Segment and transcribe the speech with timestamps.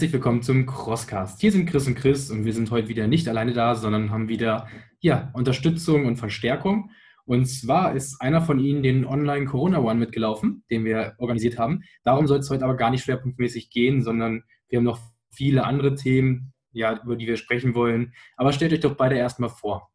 [0.00, 1.42] herzlich willkommen zum Crosscast.
[1.42, 4.30] Hier sind Chris und Chris und wir sind heute wieder nicht alleine da, sondern haben
[4.30, 4.66] wieder
[5.00, 6.90] ja, Unterstützung und Verstärkung.
[7.26, 11.82] Und zwar ist einer von Ihnen den Online Corona One mitgelaufen, den wir organisiert haben.
[12.02, 15.96] Darum soll es heute aber gar nicht schwerpunktmäßig gehen, sondern wir haben noch viele andere
[15.96, 18.14] Themen, ja, über die wir sprechen wollen.
[18.38, 19.90] Aber stellt euch doch beide erstmal vor.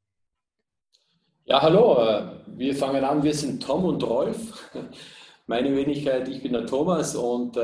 [1.46, 3.24] Ja, hallo, äh, wir fangen an.
[3.24, 4.70] Wir sind Tom und Rolf.
[5.48, 7.62] Meine Wenigkeit, ich bin der Thomas und äh,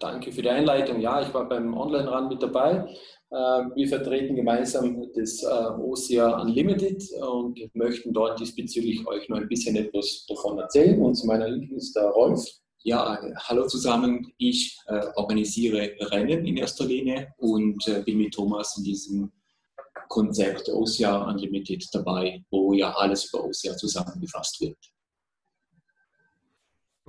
[0.00, 1.00] danke für die Einleitung.
[1.00, 2.84] Ja, ich war beim Online-Run mit dabei.
[3.30, 9.46] Äh, wir vertreten gemeinsam das äh, OCR Unlimited und möchten dort diesbezüglich euch noch ein
[9.46, 11.00] bisschen etwas davon erzählen.
[11.00, 12.44] Und zu meiner Linken ist der Rolf.
[12.82, 14.32] Ja, hallo zusammen.
[14.38, 19.30] Ich äh, organisiere Rennen in erster Linie und äh, bin mit Thomas in diesem
[20.08, 24.89] Konzept OCR Unlimited dabei, wo ja alles über OCR zusammengefasst wird.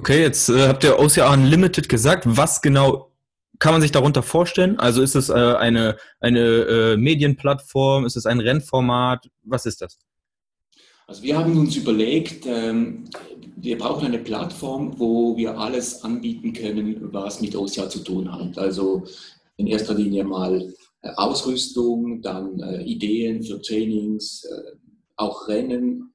[0.02, 2.23] Okay, jetzt äh, habt ihr OCR Unlimited gesagt.
[2.25, 3.11] Was genau
[3.59, 4.80] kann man sich darunter vorstellen?
[4.80, 8.08] Also ist es äh, eine, eine äh, Medienplattform?
[8.08, 9.30] Ist es ein Rennformat?
[9.43, 9.99] Was ist das?
[11.05, 13.03] Also wir haben uns überlegt, ähm,
[13.58, 18.58] wir brauchen eine Plattform, wo wir alles anbieten können, was mit OCR zu tun hat.
[18.58, 19.03] Also
[19.58, 24.77] in erster Linie mal äh, Ausrüstung, dann äh, Ideen für Trainings, äh,
[25.17, 26.11] auch Rennen,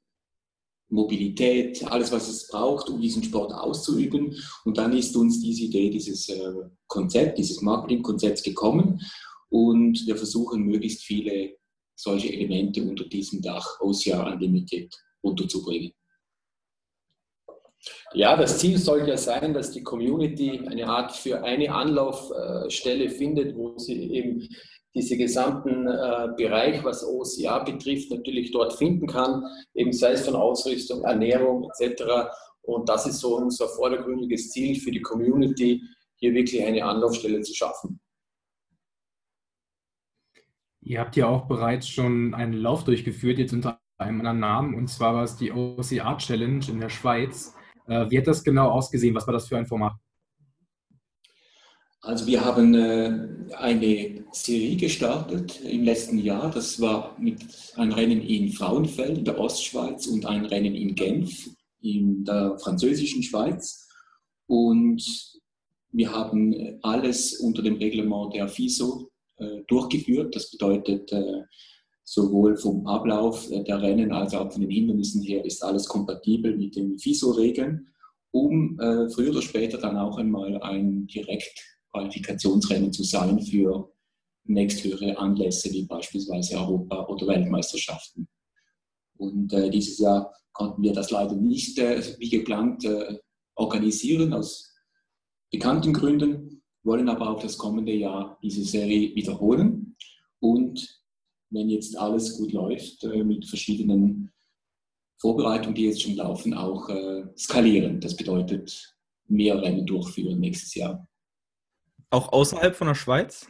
[0.89, 4.37] Mobilität, alles, was es braucht, um diesen Sport auszuüben.
[4.65, 6.53] Und dann ist uns diese Idee, dieses äh,
[6.87, 9.01] Konzept, dieses Marketingkonzept gekommen.
[9.49, 11.57] Und wir versuchen, möglichst viele
[11.97, 15.93] solche Elemente unter diesem Dach OCR Unlimited unterzubringen.
[18.15, 23.57] Ja, das Ziel soll ja sein, dass die Community eine Art für eine Anlaufstelle findet,
[23.57, 24.49] wo sie eben
[24.97, 30.35] diese gesamten äh, Bereich, was OCA betrifft, natürlich dort finden kann, eben sei es von
[30.35, 32.31] Ausrüstung, Ernährung etc.
[32.63, 35.83] Und das ist so unser vordergründiges Ziel für die Community,
[36.17, 38.01] hier wirklich eine Anlaufstelle zu schaffen.
[40.81, 44.89] Ihr habt ja auch bereits schon einen Lauf durchgeführt, jetzt unter einem anderen Namen, und
[44.89, 47.55] zwar war es die OCA Challenge in der Schweiz.
[47.87, 49.15] Äh, wie hat das genau ausgesehen?
[49.15, 49.93] Was war das für ein Format?
[52.07, 56.53] Also wir haben äh, eine Serie gestartet im letzten Jahr.
[56.53, 57.41] Das war mit
[57.75, 61.51] ein Rennen in Frauenfeld in der Ostschweiz und ein Rennen in Genf
[61.81, 63.89] in der französischen Schweiz.
[64.47, 65.03] Und
[65.91, 70.37] wir haben alles unter dem Reglement der FISO äh, durchgeführt.
[70.37, 71.43] Das bedeutet, äh,
[72.05, 76.77] sowohl vom Ablauf der Rennen als auch von den Hindernissen her ist alles kompatibel mit
[76.77, 77.89] den FISO-Regeln,
[78.31, 78.79] um
[79.13, 83.91] früher oder später dann auch einmal ein direkt Qualifikationsrennen zu sein für
[84.45, 88.29] nächsthöhere Anlässe wie beispielsweise Europa- oder Weltmeisterschaften.
[89.19, 93.19] Und äh, dieses Jahr konnten wir das leider nicht äh, wie geplant äh,
[93.55, 94.75] organisieren, aus
[95.51, 99.97] bekannten Gründen, wollen aber auch das kommende Jahr diese Serie wiederholen
[100.41, 101.03] und
[101.51, 104.31] wenn jetzt alles gut läuft, äh, mit verschiedenen
[105.19, 108.01] Vorbereitungen, die jetzt schon laufen, auch äh, skalieren.
[108.01, 108.95] Das bedeutet
[109.29, 111.09] mehr Rennen durchführen nächstes Jahr.
[112.11, 113.47] Auch außerhalb von der Schweiz?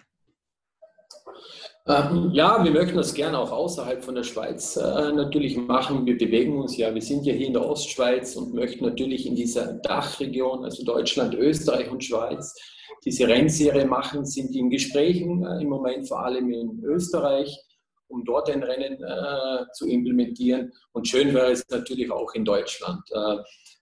[1.89, 6.05] Ähm, ja, wir möchten das gerne auch außerhalb von der Schweiz äh, natürlich machen.
[6.05, 9.37] Wir bewegen uns ja, wir sind ja hier in der Ostschweiz und möchten natürlich in
[9.37, 12.55] dieser Dachregion, also Deutschland, Österreich und Schweiz,
[13.05, 17.57] diese Rennserie machen, sind in Gesprächen äh, im Moment vor allem in Österreich,
[18.09, 20.73] um dort ein Rennen äh, zu implementieren.
[20.91, 23.03] Und schön wäre es natürlich auch in Deutschland.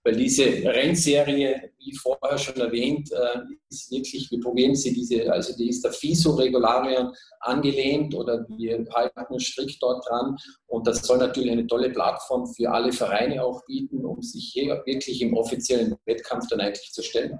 [0.05, 3.39] Weil diese Rennserie, wie vorher schon erwähnt, äh,
[3.69, 9.33] ist wirklich, wir probieren sie, diese, also die ist der FISO-Regularien angelehnt oder wir halten
[9.33, 10.37] uns strikt dort dran.
[10.67, 14.83] Und das soll natürlich eine tolle Plattform für alle Vereine auch bieten, um sich hier
[14.85, 17.39] wirklich im offiziellen Wettkampf dann eigentlich zu stellen.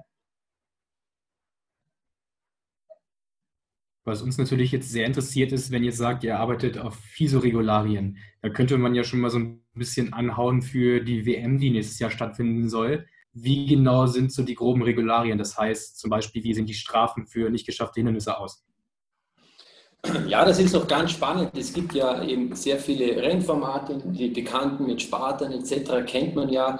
[4.04, 8.48] Was uns natürlich jetzt sehr interessiert ist, wenn ihr sagt, ihr arbeitet auf FISO-Regularien, da
[8.48, 12.10] könnte man ja schon mal so ein bisschen anhauen für die WM, die nächstes Jahr
[12.10, 13.06] stattfinden soll.
[13.32, 15.38] Wie genau sind so die groben Regularien?
[15.38, 18.64] Das heißt zum Beispiel, wie sehen die Strafen für nicht geschaffte Hindernisse aus?
[20.26, 21.50] Ja, das ist noch ganz spannend.
[21.56, 26.06] Es gibt ja eben sehr viele Rennformate, die bekannten mit Spartan etc.
[26.06, 26.78] kennt man ja,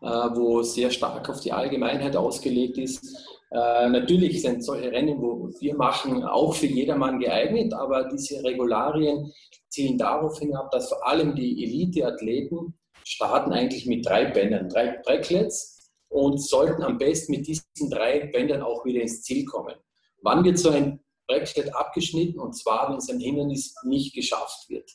[0.00, 3.37] äh, wo sehr stark auf die Allgemeinheit ausgelegt ist.
[3.50, 9.32] Äh, natürlich sind solche Rennen, wo wir machen, auch für jedermann geeignet, aber diese Regularien
[9.68, 12.74] zielen darauf hinab, dass vor allem die Elite-Athleten
[13.04, 18.62] starten eigentlich mit drei Bändern, drei Bracklets und sollten am besten mit diesen drei Bändern
[18.62, 19.74] auch wieder ins Ziel kommen.
[20.22, 22.38] Wann wird so ein Bracklet abgeschnitten?
[22.38, 24.90] Und zwar, wenn sein Hindernis nicht geschafft wird.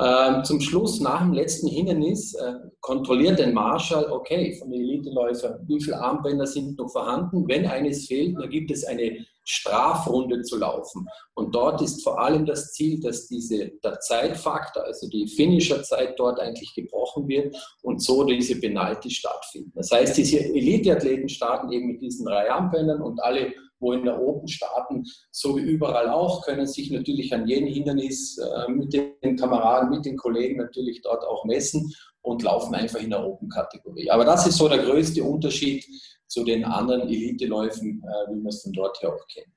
[0.00, 5.60] Ähm, zum Schluss, nach dem letzten Hindernis, äh, kontrolliert den Marschall, okay, von den Eliteläufern,
[5.68, 7.46] wie viele Armbänder sind noch vorhanden.
[7.46, 11.06] Wenn eines fehlt, dann gibt es eine Strafrunde zu laufen.
[11.34, 16.40] Und dort ist vor allem das Ziel, dass diese, der Zeitfaktor, also die Finisher-Zeit dort
[16.40, 19.72] eigentlich gebrochen wird und so diese Penalty stattfinden.
[19.74, 23.52] Das heißt, diese Eliteathleten starten eben mit diesen drei Armbändern und alle
[23.84, 28.38] wo in der Open starten, so wie überall auch, können sich natürlich an jedem Hindernis
[28.38, 33.10] äh, mit den Kameraden, mit den Kollegen natürlich dort auch messen und laufen einfach in
[33.10, 34.10] der Open-Kategorie.
[34.10, 35.84] Aber das ist so der größte Unterschied
[36.26, 39.52] zu den anderen Elite-Läufen, äh, wie wir es von dort her auch kennen.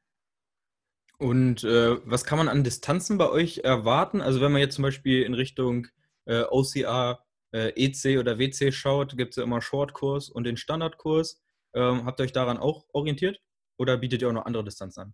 [1.19, 4.21] Und äh, was kann man an Distanzen bei euch erwarten?
[4.21, 5.87] Also wenn man jetzt zum Beispiel in Richtung
[6.25, 7.23] äh, OCR,
[7.53, 11.41] äh, EC oder WC schaut, gibt es ja immer Shortkurs und den Standardkurs.
[11.73, 13.39] Ähm, habt ihr euch daran auch orientiert?
[13.77, 15.13] Oder bietet ihr auch noch andere Distanzen an?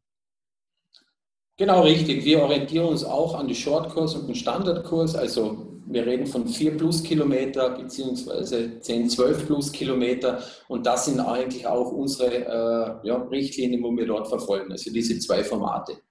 [1.58, 2.26] Genau richtig.
[2.26, 5.16] Wir orientieren uns auch an die Shortkurs und den Standardkurs.
[5.16, 10.42] Also wir reden von 4 plus Kilometer beziehungsweise 10, 12 plus Kilometer.
[10.68, 14.72] Und das sind eigentlich auch unsere äh, ja, Richtlinien, wo wir dort verfolgen.
[14.72, 16.02] Also diese zwei Formate.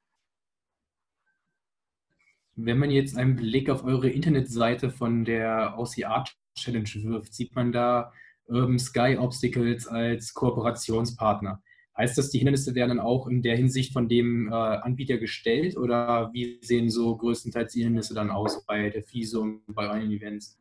[2.54, 6.24] Wenn man jetzt einen Blick auf eure Internetseite von der OCR
[6.56, 8.12] Challenge wirft, sieht man da
[8.46, 11.62] Urban Sky Obstacles als Kooperationspartner.
[11.96, 15.76] Heißt das, die Hindernisse werden dann auch in der Hinsicht von dem äh, Anbieter gestellt
[15.76, 20.10] oder wie sehen so größtenteils die Hindernisse dann aus bei der FISO und bei euren
[20.10, 20.58] Events?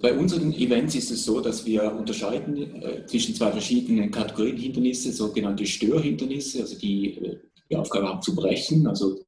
[0.00, 5.12] Bei unseren Events ist es so, dass wir unterscheiden äh, zwischen zwei verschiedenen Kategorien Hindernisse,
[5.12, 7.38] sogenannte Störhindernisse, also die äh,
[7.72, 8.86] die Aufgabe haben zu brechen.
[8.86, 9.18] Also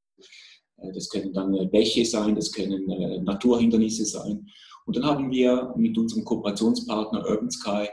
[0.77, 4.47] äh, das können dann äh, Bäche sein, das können äh, Naturhindernisse sein.
[4.87, 7.89] Und dann haben wir mit unserem Kooperationspartner Urban Sky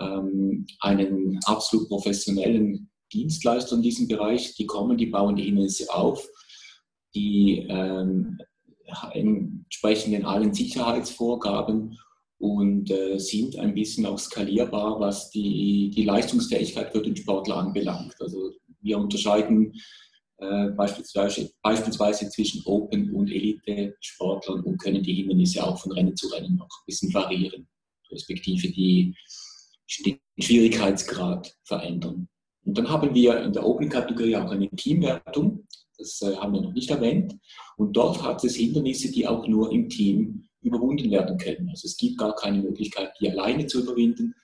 [0.00, 4.54] ähm, einen absolut professionellen Dienstleister in diesem Bereich.
[4.54, 6.26] Die kommen, die bauen die Hindernisse auf,
[7.14, 8.38] die ähm,
[9.12, 11.98] entsprechen in allen Sicherheitsvorgaben
[12.38, 18.14] und äh, sind ein bisschen auch skalierbar, was die, die Leistungsfähigkeit für den Sportler anbelangt.
[18.20, 18.52] Also
[18.82, 19.72] wir unterscheiden
[20.38, 26.28] äh, beispielsweise, beispielsweise zwischen Open- und Elite-Sportlern und können die Hindernisse auch von Rennen zu
[26.28, 27.66] Rennen noch ein bisschen variieren,
[28.10, 29.14] respektive die
[30.04, 32.28] den Schwierigkeitsgrad verändern.
[32.64, 35.66] Und dann haben wir in der Open-Kategorie auch eine Teamwertung,
[35.98, 37.36] das äh, haben wir noch nicht erwähnt.
[37.76, 41.68] Und dort hat es Hindernisse, die auch nur im Team überwunden werden können.
[41.68, 44.34] Also es gibt gar keine Möglichkeit, die alleine zu überwinden.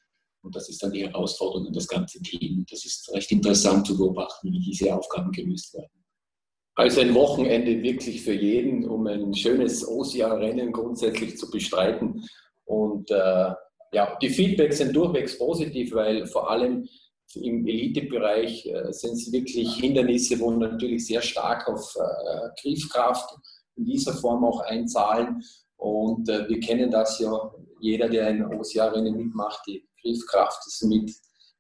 [0.43, 2.65] Und das ist dann die Herausforderung an das ganze Team.
[2.71, 5.91] Das ist recht interessant zu beobachten, wie diese Aufgaben gelöst werden.
[6.75, 12.25] Also ein Wochenende wirklich für jeden, um ein schönes OSIA-Rennen grundsätzlich zu bestreiten.
[12.65, 13.53] Und äh,
[13.93, 16.89] ja, die Feedbacks sind durchwegs positiv, weil vor allem
[17.35, 23.37] im Elitebereich äh, sind es wirklich Hindernisse, wo natürlich sehr stark auf äh, Griffkraft
[23.77, 25.43] in dieser Form auch einzahlen.
[25.77, 31.11] Und äh, wir kennen das ja, jeder, der in OCR-Rennen mitmacht, die Griffkraft ist mit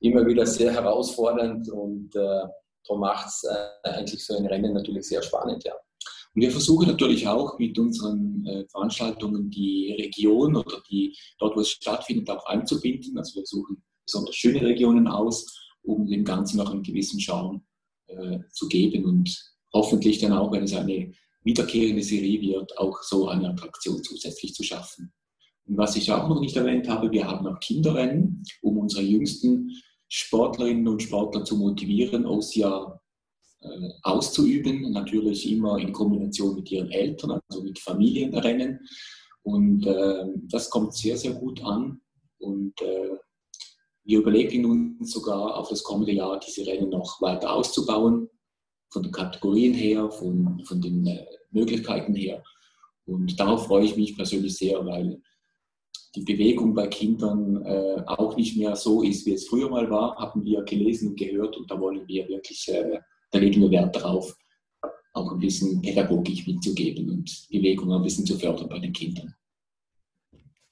[0.00, 2.42] immer wieder sehr herausfordernd und äh,
[2.86, 5.74] darum macht es äh, eigentlich so ein Rennen natürlich sehr spannend, ja.
[6.34, 11.60] Und wir versuchen natürlich auch mit unseren äh, Veranstaltungen die Region oder die, dort, wo
[11.60, 13.18] es stattfindet, auch einzubinden.
[13.18, 15.46] Also wir suchen besonders schöne Regionen aus,
[15.82, 17.62] um dem Ganzen noch einen gewissen Charme
[18.06, 21.12] äh, zu geben und hoffentlich dann auch, wenn es eine
[21.42, 25.12] wiederkehrende Serie wird, auch so eine Attraktion zusätzlich zu schaffen.
[25.66, 29.70] Und was ich auch noch nicht erwähnt habe, wir haben auch Kinderrennen, um unsere jüngsten
[30.08, 33.00] Sportlerinnen und Sportler zu motivieren, aus äh,
[34.02, 38.80] auszuüben, natürlich immer in Kombination mit ihren Eltern, also mit Familienrennen.
[39.42, 42.00] Und äh, das kommt sehr, sehr gut an.
[42.38, 43.16] Und äh,
[44.04, 48.28] wir überlegen uns sogar auf das kommende Jahr diese Rennen noch weiter auszubauen,
[48.92, 52.42] von den Kategorien her, von, von den äh, Möglichkeiten her.
[53.06, 55.20] Und darauf freue ich mich persönlich sehr, weil
[56.14, 60.16] die Bewegung bei Kindern äh, auch nicht mehr so ist, wie es früher mal war,
[60.16, 62.98] haben wir gelesen und gehört und da wollen wir wirklich äh,
[63.30, 64.36] da legen wir Wert darauf,
[65.12, 69.34] auch ein bisschen Pädagogik mitzugeben und Bewegung ein bisschen zu fördern bei den Kindern.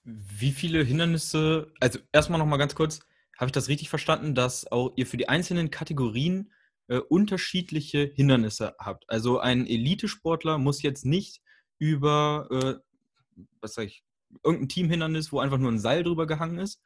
[0.05, 3.01] Wie viele Hindernisse, also erstmal nochmal ganz kurz,
[3.37, 6.53] habe ich das richtig verstanden, dass auch ihr für die einzelnen Kategorien
[6.89, 9.05] äh, unterschiedliche Hindernisse habt?
[9.09, 11.41] Also ein Elitesportler muss jetzt nicht
[11.79, 14.03] über, äh, was sag ich,
[14.45, 16.81] irgendein Teamhindernis, wo einfach nur ein Seil drüber gehangen ist,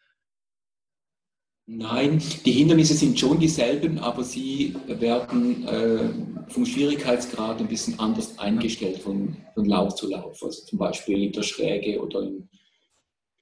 [1.67, 8.37] Nein, die Hindernisse sind schon dieselben, aber sie werden äh, vom Schwierigkeitsgrad ein bisschen anders
[8.39, 10.43] eingestellt von, von Lauf zu Lauf.
[10.43, 12.49] Also zum Beispiel in der Schräge oder in,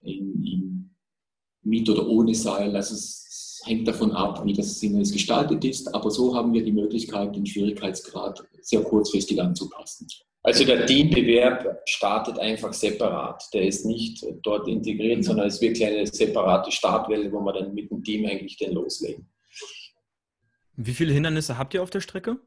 [0.02, 0.90] in, in
[1.62, 2.74] mit oder ohne Seil.
[2.76, 5.94] Also es hängt davon ab, wie das Hindernis gestaltet ist.
[5.94, 10.06] Aber so haben wir die Möglichkeit, den Schwierigkeitsgrad sehr kurzfristig anzupassen.
[10.42, 13.44] Also der Teambewerb startet einfach separat.
[13.52, 17.74] Der ist nicht dort integriert, sondern es ist wirklich eine separate Startwelle, wo wir dann
[17.74, 19.28] mit dem Team eigentlich den loslegen.
[20.76, 22.38] Wie viele Hindernisse habt ihr auf der Strecke?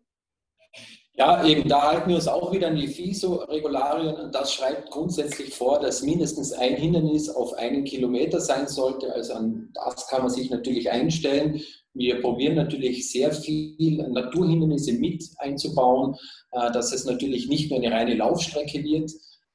[1.16, 5.54] Ja, eben da halten wir uns auch wieder an die FISO-Regularien und das schreibt grundsätzlich
[5.54, 9.14] vor, dass mindestens ein Hindernis auf einen Kilometer sein sollte.
[9.14, 11.62] Also an das kann man sich natürlich einstellen.
[11.94, 16.16] Wir probieren natürlich sehr viel Naturhindernisse mit einzubauen,
[16.52, 19.12] äh, dass es natürlich nicht nur eine reine Laufstrecke wird.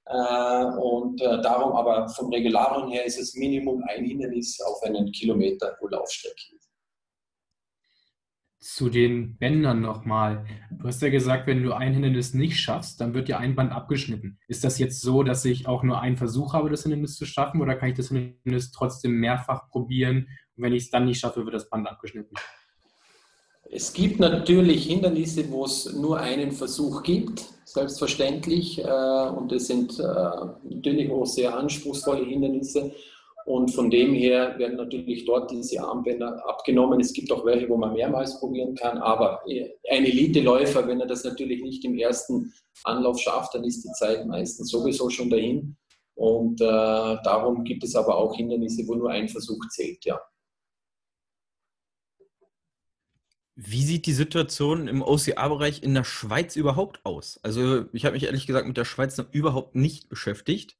[0.06, 5.10] Äh, und äh, darum aber vom Regularien her ist es Minimum ein Hindernis auf einen
[5.10, 6.57] Kilometer pro Laufstrecke
[8.60, 10.44] zu den Bändern nochmal.
[10.70, 13.72] Du hast ja gesagt, wenn du ein Hindernis nicht schaffst, dann wird dir ein Band
[13.72, 14.38] abgeschnitten.
[14.48, 17.60] Ist das jetzt so, dass ich auch nur einen Versuch habe, das Hindernis zu schaffen,
[17.60, 21.44] oder kann ich das Hindernis trotzdem mehrfach probieren und wenn ich es dann nicht schaffe,
[21.44, 22.34] wird das Band abgeschnitten?
[23.70, 28.82] Es gibt natürlich Hindernisse, wo es nur einen Versuch gibt, selbstverständlich.
[28.82, 32.92] Äh, und es sind äh, natürlich auch sehr anspruchsvolle Hindernisse.
[33.48, 37.00] Und von dem her werden natürlich dort diese Armbänder abgenommen.
[37.00, 38.98] Es gibt auch welche, wo man mehrmals probieren kann.
[38.98, 42.52] Aber ein Elite-Läufer, wenn er das natürlich nicht im ersten
[42.84, 45.78] Anlauf schafft, dann ist die Zeit meistens sowieso schon dahin.
[46.14, 50.20] Und äh, darum gibt es aber auch Hindernisse, wo nur ein Versuch zählt, ja.
[53.56, 57.40] Wie sieht die Situation im OCA-Bereich in der Schweiz überhaupt aus?
[57.42, 60.76] Also ich habe mich ehrlich gesagt mit der Schweiz noch überhaupt nicht beschäftigt.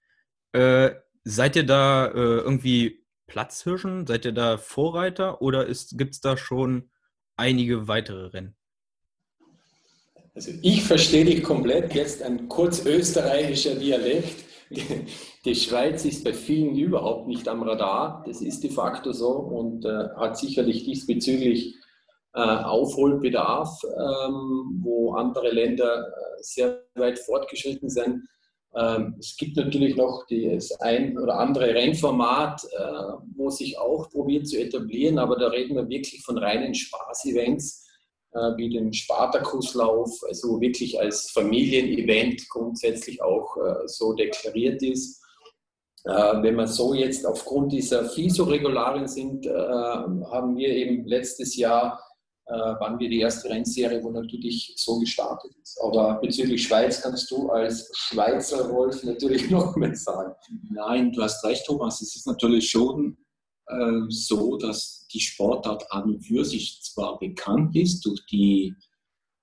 [0.52, 0.90] Äh,
[1.30, 4.06] Seid ihr da äh, irgendwie Platzhirschen?
[4.06, 6.88] Seid ihr da Vorreiter oder gibt es da schon
[7.36, 8.56] einige weitere Rennen?
[10.34, 14.44] Also ich verstehe dich komplett, jetzt ein kurz österreichischer Dialekt.
[15.44, 19.84] Die Schweiz ist bei vielen überhaupt nicht am Radar, das ist de facto so und
[19.84, 21.74] äh, hat sicherlich diesbezüglich
[22.32, 28.22] äh, Aufholbedarf, ähm, wo andere Länder äh, sehr weit fortgeschritten sind.
[28.76, 34.46] Ähm, es gibt natürlich noch das ein oder andere Rennformat, äh, wo sich auch probiert
[34.46, 37.86] zu etablieren, aber da reden wir wirklich von reinen Spaß-Events
[38.34, 45.22] äh, wie den Spartakuslauf, also wirklich als Familienevent grundsätzlich auch äh, so deklariert ist.
[46.04, 52.00] Wenn wir so jetzt aufgrund dieser FISO-Regularien sind, haben wir eben letztes Jahr
[52.48, 55.78] äh, waren wir die erste Rennserie, wo natürlich so gestartet ist.
[55.82, 60.32] Aber bezüglich Schweiz kannst du als Schweizer Wolf natürlich noch mehr sagen.
[60.70, 62.00] Nein, du hast recht, Thomas.
[62.00, 63.18] Es ist natürlich schon
[63.66, 68.74] äh, so, dass die Sportart an und für sich zwar bekannt ist durch, die,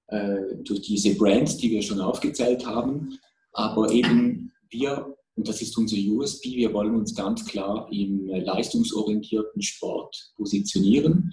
[0.07, 3.19] äh, durch diese Brands, die wir schon aufgezählt haben,
[3.51, 9.61] aber eben wir, und das ist unser USB, wir wollen uns ganz klar im leistungsorientierten
[9.61, 11.31] Sport positionieren.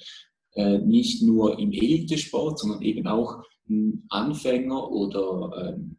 [0.55, 3.43] Äh, nicht nur im Elitesport, sondern eben auch
[4.11, 5.97] Anfänger oder ähm,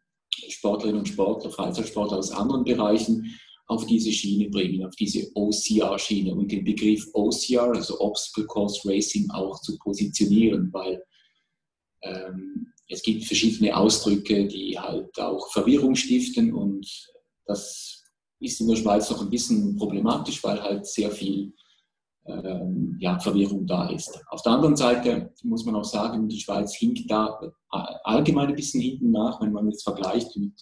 [0.49, 6.51] Sportlerinnen und Sportler, Freizeitsportler aus anderen Bereichen auf diese Schiene bringen, auf diese OCR-Schiene und
[6.51, 11.01] den Begriff OCR, also Obstacle Course Racing, auch zu positionieren, weil
[12.03, 16.85] ähm, es gibt verschiedene Ausdrücke, die halt auch Verwirrung stiften und
[17.45, 18.03] das
[18.39, 21.53] ist in der Schweiz noch ein bisschen problematisch, weil halt sehr viel
[22.25, 24.21] ähm, ja, Verwirrung da ist.
[24.27, 27.39] Auf der anderen Seite muss man auch sagen, die Schweiz hinkt da
[27.69, 30.53] allgemein ein bisschen hinten nach, wenn man jetzt vergleicht mit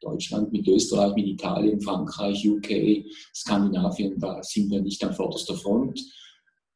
[0.00, 6.00] Deutschland, mit Österreich, mit Italien, Frankreich, UK, Skandinavien, da sind wir nicht an vorderster Front.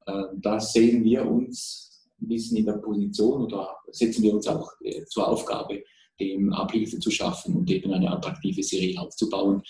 [0.07, 4.73] Ähm, da sehen wir uns ein bisschen in der Position oder setzen wir uns auch
[4.83, 5.83] äh, zur Aufgabe,
[6.19, 9.63] dem Abhilfe zu schaffen und eben eine attraktive Serie aufzubauen,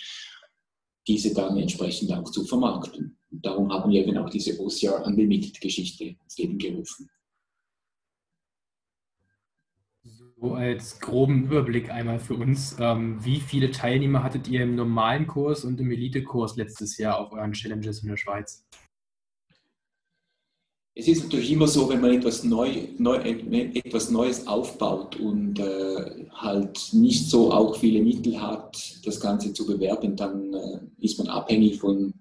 [1.06, 3.18] diese dann entsprechend auch zu vermarkten.
[3.32, 7.10] Und darum haben wir eben auch diese OCR Unlimited-Geschichte ins Leben gerufen.
[10.02, 12.76] So als groben Überblick einmal für uns.
[12.78, 17.32] Ähm, wie viele Teilnehmer hattet ihr im normalen Kurs und im Elite-Kurs letztes Jahr auf
[17.32, 18.66] euren Challenges in der Schweiz?
[20.94, 26.26] Es ist natürlich immer so, wenn man etwas, neu, neu, etwas Neues aufbaut und äh,
[26.32, 31.28] halt nicht so auch viele Mittel hat, das Ganze zu bewerben, dann äh, ist man
[31.28, 32.12] abhängig von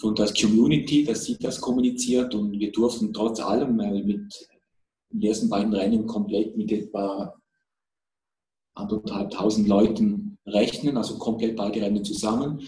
[0.00, 4.48] von der Community, dass sie das kommuniziert und wir durften trotz allem mit
[5.10, 7.34] den ersten beiden Rennen komplett mit etwa
[8.74, 12.62] anderthalbtausend Leuten rechnen, also komplett beide Rennen zusammen.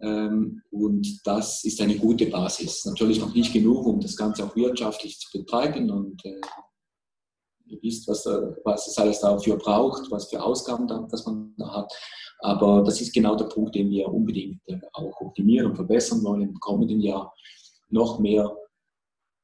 [0.00, 2.84] Ähm, und das ist eine gute Basis.
[2.84, 5.90] Natürlich noch nicht genug, um das Ganze auch wirtschaftlich zu betreiben.
[5.90, 6.40] Und äh,
[7.66, 8.26] ihr wisst, was,
[8.64, 11.92] was es alles dafür braucht, was für Ausgaben das man da hat.
[12.40, 16.42] Aber das ist genau der Punkt, den wir unbedingt äh, auch optimieren und verbessern wollen
[16.42, 17.32] im kommenden Jahr,
[17.88, 18.52] noch mehr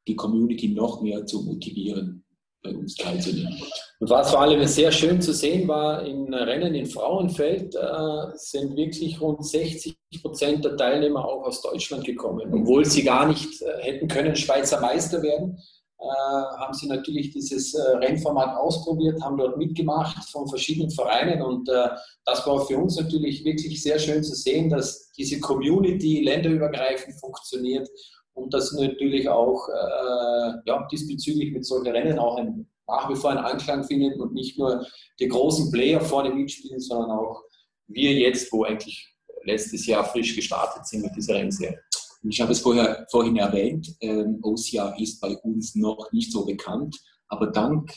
[0.08, 2.25] die Community noch mehr zu motivieren,
[2.62, 3.54] bei uns teilzunehmen.
[4.00, 8.76] Und was vor allem sehr schön zu sehen war, in Rennen in Frauenfeld äh, sind
[8.76, 12.52] wirklich rund 60 Prozent der Teilnehmer auch aus Deutschland gekommen.
[12.52, 15.58] Obwohl sie gar nicht äh, hätten können Schweizer Meister werden,
[16.00, 21.88] haben sie natürlich dieses äh, Rennformat ausprobiert, haben dort mitgemacht von verschiedenen Vereinen und äh,
[22.24, 27.88] das war für uns natürlich wirklich sehr schön zu sehen, dass diese Community länderübergreifend funktioniert
[28.34, 33.30] und dass natürlich auch äh, ja, diesbezüglich mit solchen Rennen auch ein, nach wie vor
[33.30, 34.86] einen Anklang findet und nicht nur
[35.18, 37.42] die großen Player vorne mitspielen, sondern auch
[37.88, 41.80] wir jetzt, wo eigentlich letztes Jahr frisch gestartet sind mit dieser Rennserie.
[42.22, 46.96] Ich habe es vorher, vorhin erwähnt, ähm, OSIA ist bei uns noch nicht so bekannt,
[47.28, 47.92] aber dank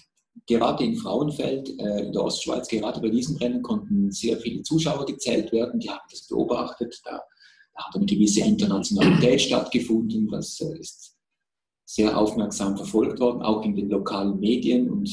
[0.46, 5.06] gerade in Frauenfeld, äh, in der Ostschweiz, gerade bei diesem Rennen konnten sehr viele Zuschauer
[5.06, 7.22] gezählt werden, die haben das beobachtet, da
[7.74, 10.28] da hat eine gewisse Internationalität stattgefunden.
[10.30, 11.16] Das äh, ist
[11.86, 14.90] sehr aufmerksam verfolgt worden, auch in den lokalen Medien.
[14.90, 15.10] Und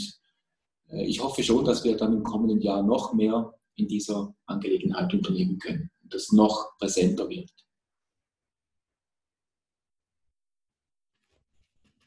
[0.88, 5.12] äh, ich hoffe schon, dass wir dann im kommenden Jahr noch mehr in dieser Angelegenheit
[5.14, 7.50] unternehmen können und das noch präsenter wird.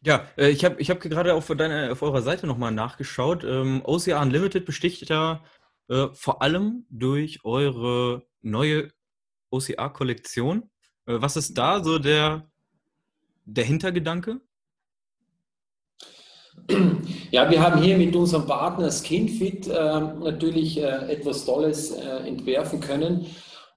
[0.03, 3.43] Ja, äh, ich habe ich hab gerade auf, deiner, auf eurer Seite nochmal nachgeschaut.
[3.43, 5.43] Ähm, OCR Unlimited besticht ja
[5.89, 8.89] äh, vor allem durch eure neue
[9.51, 10.63] OCR-Kollektion.
[11.05, 12.49] Äh, was ist da so der,
[13.45, 14.41] der Hintergedanke?
[17.31, 23.25] Ja, wir haben hier mit unserem Partner Skinfit äh, natürlich etwas Tolles äh, entwerfen können.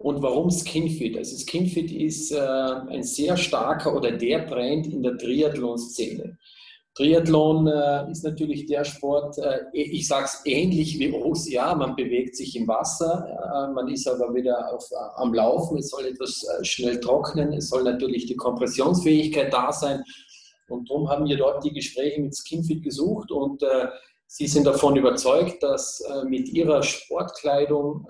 [0.04, 1.16] Und warum Skinfit?
[1.16, 6.36] Also Skinfit ist äh, ein sehr starker oder der Brand in der Triathlon-Szene.
[6.94, 12.36] Triathlon äh, ist natürlich der Sport, äh, ich sage es ähnlich wie OCA, man bewegt
[12.36, 16.62] sich im Wasser, man ist aber wieder auf, äh, am Laufen, es soll etwas äh,
[16.66, 20.04] schnell trocknen, es soll natürlich die Kompressionsfähigkeit da sein.
[20.68, 23.30] Und darum haben wir dort die Gespräche mit Skinfit gesucht.
[23.30, 23.88] Und äh,
[24.26, 28.04] sie sind davon überzeugt, dass mit ihrer Sportkleidung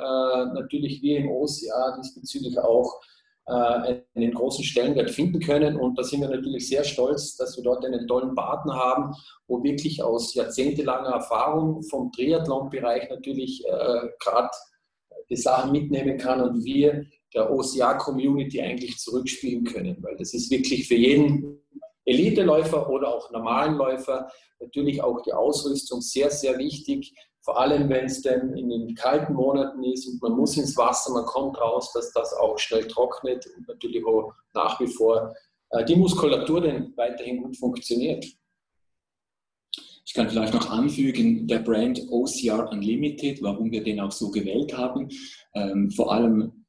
[0.55, 3.01] natürlich wir im OCA diesbezüglich auch
[3.47, 5.77] äh, einen großen Stellenwert finden können.
[5.77, 9.15] Und da sind wir natürlich sehr stolz, dass wir dort einen tollen Partner haben,
[9.47, 14.49] wo wirklich aus jahrzehntelanger Erfahrung vom Triathlon-Bereich natürlich äh, gerade
[15.29, 19.99] die Sachen mitnehmen kann und wir der OCA-Community eigentlich zurückspielen können.
[20.01, 21.61] Weil das ist wirklich für jeden
[22.05, 24.29] Elite-Läufer oder auch normalen Läufer
[24.61, 29.35] natürlich auch die Ausrüstung sehr, sehr wichtig, vor allem wenn es denn in den kalten
[29.35, 33.47] Monaten ist und man muss ins Wasser, man kommt raus, dass das auch schnell trocknet
[33.57, 35.35] und natürlich auch nach wie vor
[35.71, 38.25] äh, die Muskulatur dann weiterhin gut funktioniert.
[40.07, 44.77] Ich kann vielleicht noch anfügen, der Brand OCR Unlimited, warum wir den auch so gewählt
[44.77, 45.09] haben.
[45.55, 46.65] Ähm, vor allem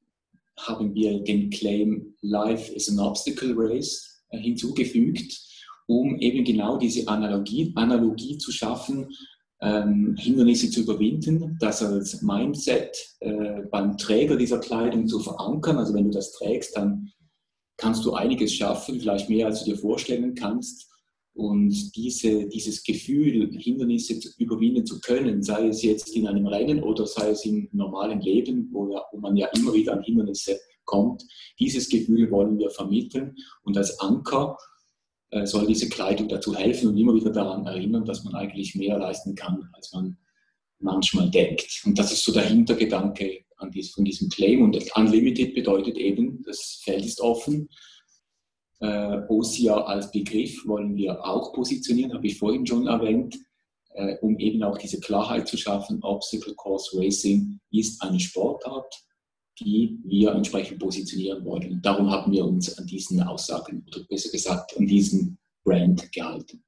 [0.59, 5.39] haben wir den Claim Life is an Obstacle Race hinzugefügt,
[5.87, 9.07] um eben genau diese Analogie, Analogie zu schaffen
[9.61, 15.77] ähm, Hindernisse zu überwinden, das als Mindset äh, beim Träger dieser Kleidung zu verankern.
[15.77, 17.11] Also wenn du das trägst, dann
[17.77, 20.91] kannst du einiges schaffen, vielleicht mehr als du dir vorstellen kannst.
[21.33, 26.81] Und diese, dieses Gefühl, Hindernisse zu überwinden zu können, sei es jetzt in einem Rennen
[26.81, 31.23] oder sei es im normalen Leben, wo, wo man ja immer wieder an Hindernisse kommt,
[31.59, 34.57] dieses Gefühl wollen wir vermitteln und als Anker
[35.31, 38.97] äh, soll diese Kleidung dazu helfen und immer wieder daran erinnern, dass man eigentlich mehr
[38.97, 40.17] leisten kann, als man
[40.79, 41.81] manchmal denkt.
[41.85, 44.61] Und das ist so der Hintergedanke von diesem Claim.
[44.61, 47.69] Und Unlimited bedeutet eben, das Feld ist offen.
[48.79, 53.37] Äh, OSIA als Begriff wollen wir auch positionieren, habe ich vorhin schon erwähnt,
[53.93, 56.03] äh, um eben auch diese Klarheit zu schaffen.
[56.03, 59.04] Obstacle Course Racing ist eine Sportart,
[59.59, 61.73] die wir entsprechend positionieren wollen.
[61.73, 66.63] Und darum haben wir uns an diesen Aussagen oder besser gesagt an diesem Brand gehalten.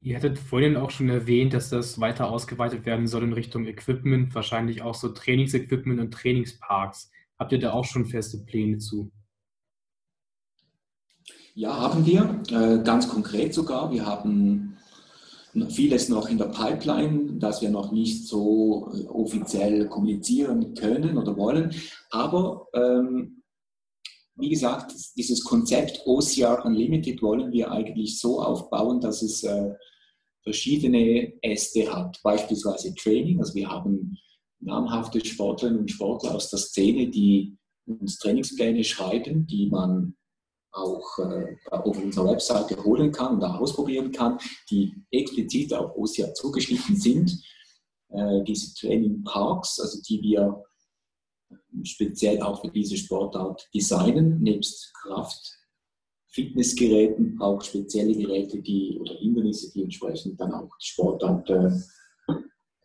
[0.00, 4.34] Ihr hattet vorhin auch schon erwähnt, dass das weiter ausgeweitet werden soll in Richtung Equipment,
[4.34, 7.10] wahrscheinlich auch so Trainingsequipment und Trainingsparks.
[7.38, 9.10] Habt ihr da auch schon feste Pläne zu?
[11.54, 13.90] Ja, haben wir, äh, ganz konkret sogar.
[13.92, 14.76] Wir haben
[15.70, 21.36] vieles noch in der Pipeline, das wir noch nicht so äh, offiziell kommunizieren können oder
[21.36, 21.74] wollen.
[22.10, 23.42] Aber ähm,
[24.36, 29.74] wie gesagt, dieses Konzept OCR Unlimited wollen wir eigentlich so aufbauen, dass es äh,
[30.42, 32.20] verschiedene Äste hat.
[32.22, 33.38] Beispielsweise Training.
[33.38, 34.16] Also wir haben
[34.60, 40.16] namhafte Sportlerinnen und Sportler aus der Szene, die uns Trainingspläne schreiben, die man
[40.74, 44.38] auch äh, auf unserer Webseite holen kann und da ausprobieren kann,
[44.70, 47.42] die explizit auf OSIA zugeschnitten sind.
[48.08, 50.62] Äh, diese Training Parks, also die wir
[51.84, 55.58] speziell auch für diese Sportart designen, nebst Kraft,
[56.28, 61.70] Fitnessgeräten, auch spezielle Geräte, die oder Hindernisse, die entsprechend dann auch die Sportart äh,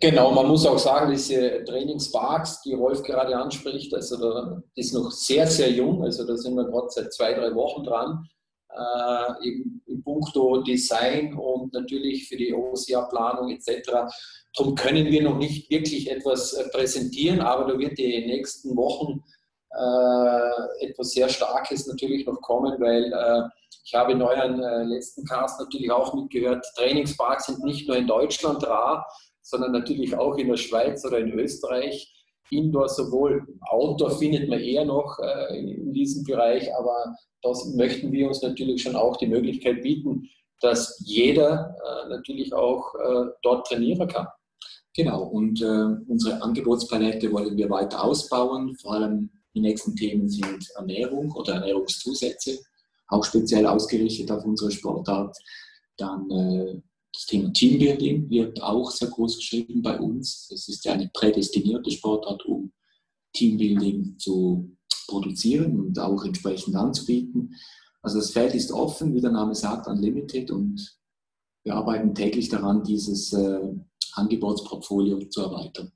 [0.02, 5.12] Genau, man muss auch sagen, diese Trainingsparks, die Rolf gerade anspricht, also da ist noch
[5.12, 8.26] sehr, sehr jung, also da sind wir gerade seit zwei, drei Wochen dran,
[8.70, 14.10] äh, eben in puncto Design und natürlich für die OSIA-Planung etc.
[14.56, 19.22] Darum können wir noch nicht wirklich etwas äh, präsentieren, aber da wird die nächsten Wochen
[19.72, 23.50] äh, etwas sehr Starkes natürlich noch kommen, weil äh,
[23.84, 28.08] ich habe in euren äh, letzten Cast natürlich auch mitgehört, Trainingsparks sind nicht nur in
[28.08, 29.06] Deutschland rar,
[29.50, 32.14] sondern natürlich auch in der Schweiz oder in Österreich.
[32.52, 38.28] Indoor sowohl, Outdoor findet man eher noch äh, in diesem Bereich, aber das möchten wir
[38.28, 40.30] uns natürlich schon auch die Möglichkeit bieten,
[40.62, 44.28] dass jeder äh, natürlich auch äh, dort trainieren kann.
[44.96, 45.62] Genau, und
[46.08, 48.76] unsere Angebotspalette wollen wir weiter ausbauen.
[48.82, 52.58] Vor allem die nächsten Themen sind Ernährung oder Ernährungszusätze,
[53.08, 55.38] auch speziell ausgerichtet auf unsere Sportart.
[55.96, 56.82] Dann
[57.14, 60.50] das Thema Teambuilding wird auch sehr groß geschrieben bei uns.
[60.54, 62.72] Es ist ja eine prädestinierte Sportart, um
[63.34, 64.76] Teambuilding zu
[65.08, 67.56] produzieren und auch entsprechend anzubieten.
[68.02, 70.98] Also das Feld ist offen, wie der Name sagt, unlimited und
[71.64, 73.60] wir arbeiten täglich daran, dieses äh,
[74.14, 75.92] Angebotsportfolio zu erweitern.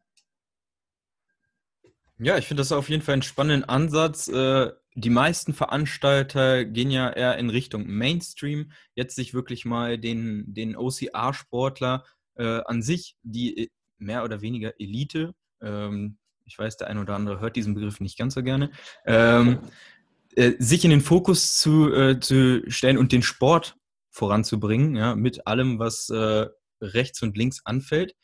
[2.19, 4.27] Ja, ich finde das auf jeden Fall einen spannenden Ansatz.
[4.27, 8.71] Äh, die meisten Veranstalter gehen ja eher in Richtung Mainstream.
[8.95, 12.03] Jetzt sich wirklich mal den, den OCR-Sportler
[12.35, 17.39] äh, an sich, die mehr oder weniger Elite, ähm, ich weiß, der eine oder andere
[17.39, 18.71] hört diesen Begriff nicht ganz so gerne,
[19.05, 19.59] ähm,
[20.35, 23.77] äh, sich in den Fokus zu, äh, zu stellen und den Sport
[24.09, 26.47] voranzubringen, ja, mit allem, was äh,
[26.81, 28.15] rechts und links anfällt.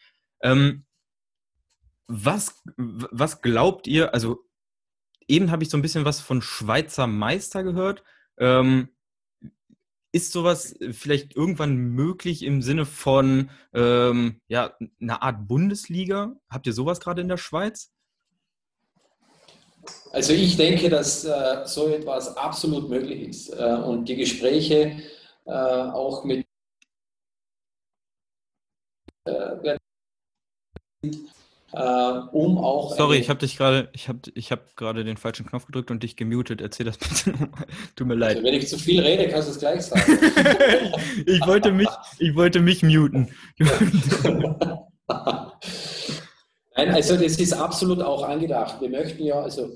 [0.41, 0.85] Ähm,
[2.07, 4.48] was, was glaubt ihr, also
[5.29, 8.03] eben habe ich so ein bisschen was von Schweizer Meister gehört.
[8.37, 8.89] Ähm,
[10.11, 16.35] ist sowas vielleicht irgendwann möglich im Sinne von ähm, ja, einer Art Bundesliga?
[16.49, 17.91] Habt ihr sowas gerade in der Schweiz?
[20.11, 24.99] Also ich denke, dass äh, so etwas absolut möglich ist äh, und die Gespräche
[25.45, 26.45] äh, auch mit
[31.73, 31.79] äh,
[32.31, 32.95] um auch.
[32.95, 36.01] Sorry, ich habe dich gerade, ich habe ich hab gerade den falschen Knopf gedrückt und
[36.03, 36.61] dich gemutet.
[36.61, 37.67] Erzähl das bitte nochmal.
[37.95, 38.37] Tut mir leid.
[38.37, 40.01] Also wenn ich zu viel rede, kannst du es gleich sagen.
[41.25, 43.29] ich, wollte mich, ich wollte mich muten.
[46.75, 48.81] Nein, also das ist absolut auch angedacht.
[48.81, 49.69] Wir möchten ja, also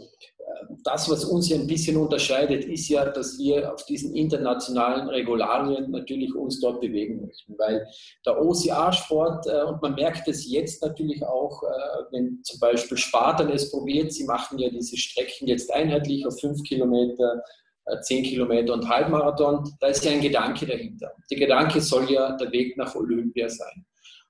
[0.83, 5.91] das, was uns ja ein bisschen unterscheidet, ist ja, dass wir auf diesen internationalen Regularien
[5.91, 7.87] natürlich uns dort bewegen möchten, weil
[8.25, 13.49] der OCA-Sport, äh, und man merkt es jetzt natürlich auch, äh, wenn zum Beispiel Spartan
[13.49, 17.43] es probiert, sie machen ja diese Strecken jetzt einheitlich auf fünf Kilometer,
[17.85, 21.11] äh, zehn Kilometer und Halbmarathon, da ist ja ein Gedanke dahinter.
[21.29, 23.85] Der Gedanke soll ja der Weg nach Olympia sein.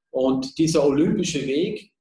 [0.09, 1.91] Und dieser olympische Weg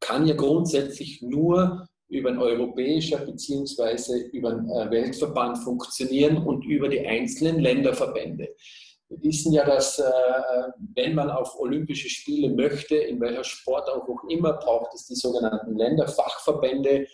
[0.00, 4.28] kann ja grundsätzlich nur über ein europäischer bzw.
[4.32, 8.54] über einen äh, Weltverband funktionieren und über die einzelnen Länderverbände.
[9.08, 10.04] Wir wissen ja, dass äh,
[10.94, 15.76] wenn man auf Olympische Spiele möchte, in welcher Sport auch immer, braucht es die sogenannten
[15.76, 17.06] Länderfachverbände,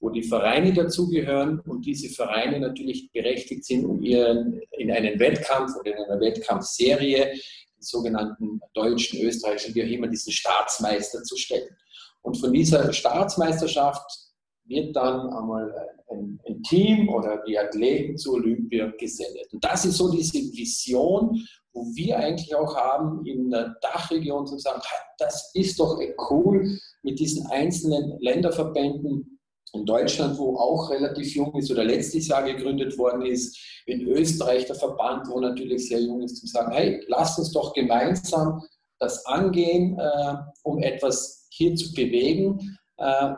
[0.00, 5.72] wo die Vereine dazugehören und diese Vereine natürlich berechtigt sind, um ihren in einen Wettkampf
[5.80, 11.76] oder in einer Wettkampfserie die sogenannten deutschen, österreichischen, wie auch immer, diesen Staatsmeister zu stellen.
[12.22, 14.23] Und von dieser Staatsmeisterschaft
[14.66, 15.72] wird dann einmal
[16.10, 19.52] ein, ein, Team oder die Athleten zu Olympia gesendet.
[19.52, 24.58] Und das ist so diese Vision, wo wir eigentlich auch haben in der Dachregion zu
[24.58, 24.80] sagen,
[25.18, 26.00] das ist doch
[26.30, 29.38] cool mit diesen einzelnen Länderverbänden
[29.74, 34.66] in Deutschland, wo auch relativ jung ist oder letztes Jahr gegründet worden ist, in Österreich
[34.66, 38.62] der Verband, wo natürlich sehr jung ist, zu sagen, hey, lasst uns doch gemeinsam
[39.00, 42.78] das angehen, äh, um etwas hier zu bewegen.
[42.96, 43.34] Äh,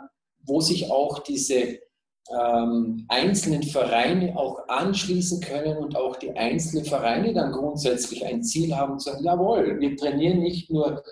[0.47, 1.79] wo sich auch diese
[2.31, 8.75] ähm, einzelnen Vereine auch anschließen können und auch die einzelnen Vereine dann grundsätzlich ein Ziel
[8.75, 11.03] haben, zu sagen, jawohl, wir trainieren nicht nur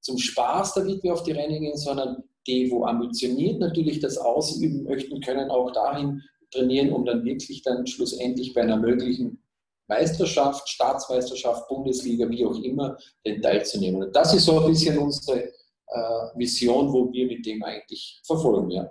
[0.00, 4.84] zum Spaß, damit wir auf die Rennen gehen, sondern die, wo ambitioniert natürlich das ausüben
[4.84, 6.22] möchten, können auch dahin
[6.52, 9.42] trainieren, um dann wirklich dann schlussendlich bei einer möglichen
[9.88, 14.04] Meisterschaft, Staatsmeisterschaft, Bundesliga, wie auch immer, den teilzunehmen.
[14.04, 15.52] Und das ist so ein bisschen unsere
[15.90, 18.70] äh, Vision, wo wir mit dem eigentlich verfolgen.
[18.70, 18.90] Ja.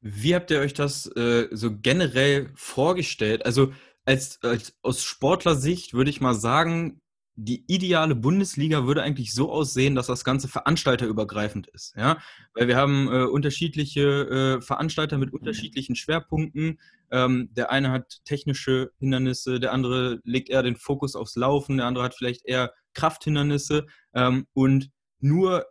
[0.00, 3.46] Wie habt ihr euch das äh, so generell vorgestellt?
[3.46, 3.72] Also
[4.04, 7.00] als, als aus Sportlersicht würde ich mal sagen,
[7.34, 11.94] die ideale Bundesliga würde eigentlich so aussehen, dass das Ganze veranstalterübergreifend ist.
[11.96, 12.18] Ja?
[12.54, 16.78] Weil wir haben äh, unterschiedliche äh, Veranstalter mit unterschiedlichen Schwerpunkten.
[17.10, 21.86] Ähm, der eine hat technische Hindernisse, der andere legt eher den Fokus aufs Laufen, der
[21.86, 23.86] andere hat vielleicht eher Krafthindernisse.
[24.14, 25.64] Ähm, und nur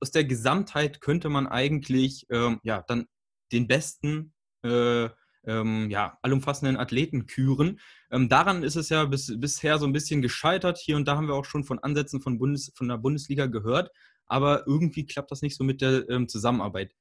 [0.00, 3.06] aus der Gesamtheit könnte man eigentlich ähm, ja, dann
[3.52, 5.08] den besten äh,
[5.46, 7.80] ähm, ja, allumfassenden Athleten küren.
[8.10, 10.78] Ähm, daran ist es ja bis, bisher so ein bisschen gescheitert.
[10.78, 13.90] Hier und da haben wir auch schon von Ansätzen von, Bundes, von der Bundesliga gehört,
[14.26, 16.92] aber irgendwie klappt das nicht so mit der ähm, Zusammenarbeit.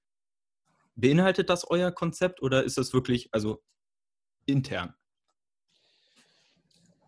[0.96, 3.62] Beinhaltet das euer Konzept oder ist das wirklich also
[4.46, 4.94] intern?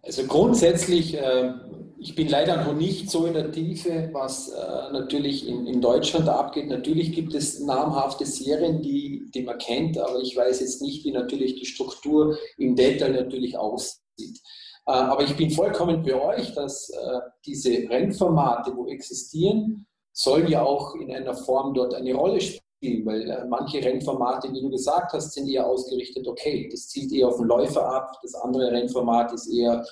[0.01, 1.53] Also grundsätzlich, äh,
[1.99, 6.29] ich bin leider noch nicht so in der Tiefe, was äh, natürlich in, in, Deutschland
[6.29, 6.67] abgeht.
[6.67, 11.11] Natürlich gibt es namhafte Serien, die, die man kennt, aber ich weiß jetzt nicht, wie
[11.11, 14.41] natürlich die Struktur im Detail natürlich aussieht.
[14.85, 20.63] Äh, aber ich bin vollkommen bei euch, dass äh, diese Rennformate, wo existieren, sollen ja
[20.63, 25.13] auch in einer Form dort eine Rolle spielen, weil äh, manche Rennformate, wie du gesagt
[25.13, 29.33] hast, sind eher ausgerichtet, okay, das zielt eher auf den Läufer ab, das andere Rennformat
[29.33, 29.83] ist eher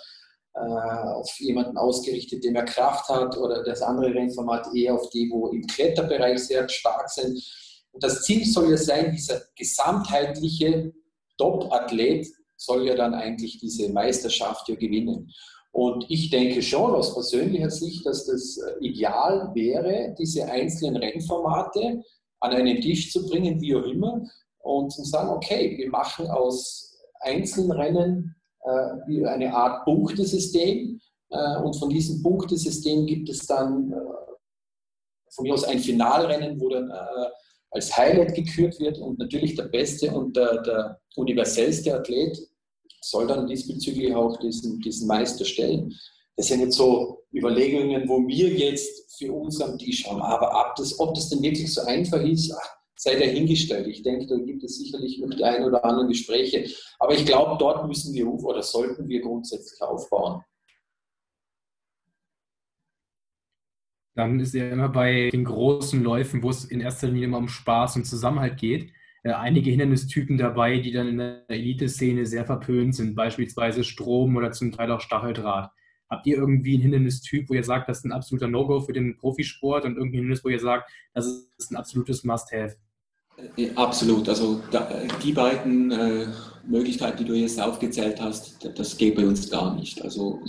[0.56, 5.50] auf jemanden ausgerichtet, der mehr Kraft hat oder das andere Rennformat eher auf die, wo
[5.50, 7.44] im Kletterbereich sehr stark sind.
[7.92, 10.94] Und das Ziel soll ja sein, dieser gesamtheitliche
[11.38, 15.32] Top-Athlet soll ja dann eigentlich diese Meisterschaft ja gewinnen.
[15.72, 22.02] Und ich denke schon aus persönlicher Sicht, dass das äh, ideal wäre, diese einzelnen Rennformate
[22.40, 24.26] an einen Tisch zu bringen, wie auch immer,
[24.60, 31.00] und zu sagen, okay, wir machen aus einzelnen Rennen äh, eine Art Punktesystem
[31.30, 33.96] äh, und von diesem Punktesystem gibt es dann äh,
[35.30, 37.30] von mir aus ein Finalrennen, wo dann äh,
[37.72, 42.40] als Highlight gekürt wird und natürlich der beste und der, der universellste Athlet
[43.02, 45.94] soll dann diesbezüglich auch diesen, diesen Meister stellen.
[46.38, 50.22] Das sind jetzt so Überlegungen, wo wir jetzt für uns am Tisch haben.
[50.22, 53.88] Aber ab das, ob das denn wirklich so einfach ist, ach, sei dahingestellt.
[53.88, 56.66] Ich denke, da gibt es sicherlich noch die ein oder anderen Gespräche.
[57.00, 60.42] Aber ich glaube, dort müssen wir oder sollten wir grundsätzlich aufbauen.
[64.16, 67.50] Dann ist ja immer bei den großen Läufen, wo es in erster Linie immer um
[67.50, 72.96] Spaß und Zusammenhalt geht, äh, einige Hindernistypen dabei, die dann in der Elite-Szene sehr verpönt
[72.96, 75.70] sind, beispielsweise Strom oder zum Teil auch Stacheldraht.
[76.10, 79.18] Habt ihr irgendwie einen Hindernistyp, wo ihr sagt, das ist ein absoluter No-Go für den
[79.18, 82.78] Profisport und irgendwie ein Hindernis, wo ihr sagt, das ist ein absolutes Must-Have?
[83.58, 84.30] Äh, absolut.
[84.30, 84.62] Also
[85.24, 86.28] die beiden äh,
[86.68, 90.02] Möglichkeiten, die du jetzt aufgezählt hast, das geht bei uns gar nicht.
[90.02, 90.42] Also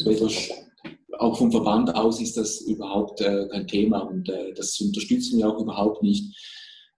[1.18, 5.48] auch vom Verband aus ist das überhaupt äh, kein Thema und äh, das unterstützen wir
[5.48, 6.34] auch überhaupt nicht.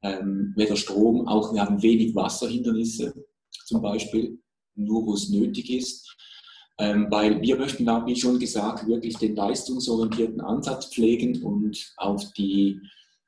[0.02, 3.14] Ähm, weder Strom, auch wir haben wenig Wasserhindernisse
[3.66, 4.38] zum Beispiel,
[4.76, 6.16] nur wo es nötig ist.
[6.80, 12.32] Ähm, weil wir möchten da, wie schon gesagt, wirklich den leistungsorientierten Ansatz pflegen und auf
[12.34, 12.80] die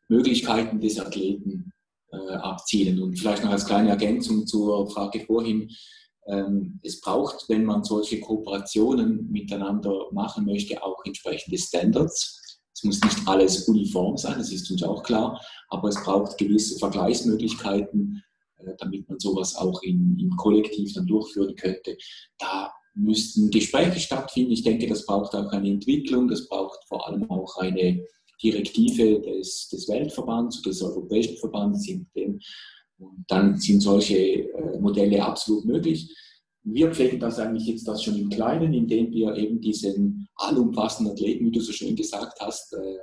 [0.09, 1.73] Möglichkeiten des Athleten
[2.13, 3.01] äh, abzielen.
[3.03, 5.71] Und vielleicht noch als kleine Ergänzung zur Frage vorhin,
[6.27, 12.59] ähm, es braucht, wenn man solche Kooperationen miteinander machen möchte, auch entsprechende Standards.
[12.75, 16.79] Es muss nicht alles uniform sein, das ist uns auch klar, aber es braucht gewisse
[16.79, 18.23] Vergleichsmöglichkeiten,
[18.59, 21.97] äh, damit man sowas auch in, im Kollektiv dann durchführen könnte.
[22.39, 24.53] Da müssten Gespräche stattfinden.
[24.53, 28.05] Ich denke, das braucht auch eine Entwicklung, das braucht vor allem auch eine
[28.43, 31.89] Direktive des, des Weltverbands, des Europäischen Verbandes,
[33.01, 36.15] und dann sind solche äh, Modelle absolut möglich.
[36.63, 41.47] Wir pflegen das eigentlich jetzt das schon im Kleinen, indem wir eben diesen allumfassenden Athleten,
[41.47, 42.99] wie du so schön gesagt hast, äh,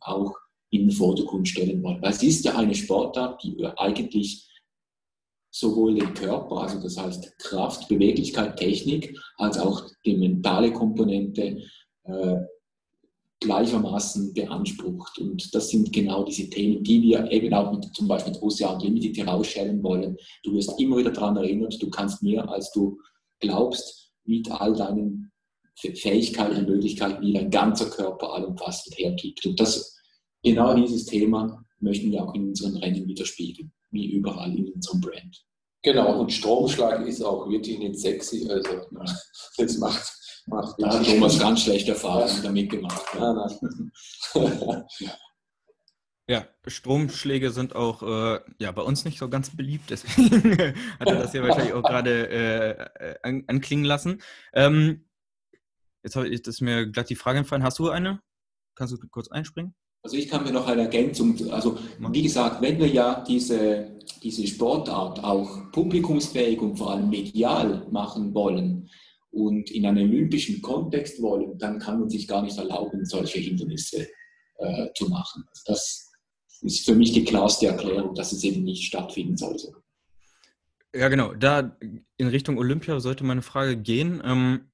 [0.00, 0.32] auch
[0.70, 2.00] in den Vordergrund stellen wollen.
[2.00, 4.48] Weil es ist ja eine Sportart, die eigentlich
[5.50, 11.62] sowohl den Körper, also das heißt Kraft, Beweglichkeit, Technik, als auch die mentale Komponente
[12.04, 12.36] äh,
[13.44, 15.18] gleichermaßen beansprucht.
[15.18, 18.80] Und das sind genau diese Themen, die wir eben auch mit, zum Beispiel mit Ocean
[18.80, 20.16] Limited herausstellen wollen.
[20.42, 22.98] Du wirst immer wieder daran erinnert, du kannst mehr, als du
[23.40, 25.30] glaubst, mit all deinen
[25.76, 29.44] Fähigkeiten und Möglichkeiten, wie dein ganzer Körper allumfassend hergibt.
[29.44, 29.96] Und das,
[30.42, 35.44] genau dieses Thema möchten wir auch in unseren Rennen widerspiegeln, wie überall in unserem Brand.
[35.82, 38.70] Genau, und Stromschlag ist auch wirklich nicht sexy, also
[39.58, 43.02] das macht macht da hat Thomas ganz schlechte Erfahrungen damit gemacht.
[43.14, 43.48] Ja.
[46.28, 50.58] ja, Stromschläge sind auch äh, ja, bei uns nicht so ganz beliebt, deswegen
[51.00, 54.22] hat er das hier wahrscheinlich auch gerade äh, an, anklingen lassen.
[54.52, 55.06] Ähm,
[56.02, 57.64] jetzt habe ich das mir glatt die Frage entfallen.
[57.64, 58.20] Hast du eine?
[58.74, 59.74] Kannst du kurz einspringen?
[60.04, 64.46] Also ich kann mir noch eine Ergänzung, also wie gesagt, wenn wir ja diese, diese
[64.46, 68.90] Sportart auch publikumsfähig und vor allem medial machen wollen,
[69.34, 74.08] und in einem olympischen Kontext wollen, dann kann man sich gar nicht erlauben, solche Hindernisse
[74.58, 75.44] äh, zu machen.
[75.48, 76.12] Also das
[76.62, 79.72] ist für mich die klarste Erklärung, dass es eben nicht stattfinden sollte.
[80.94, 81.34] Ja, genau.
[81.34, 81.76] Da
[82.16, 84.22] in Richtung Olympia sollte meine Frage gehen.
[84.24, 84.70] Ähm,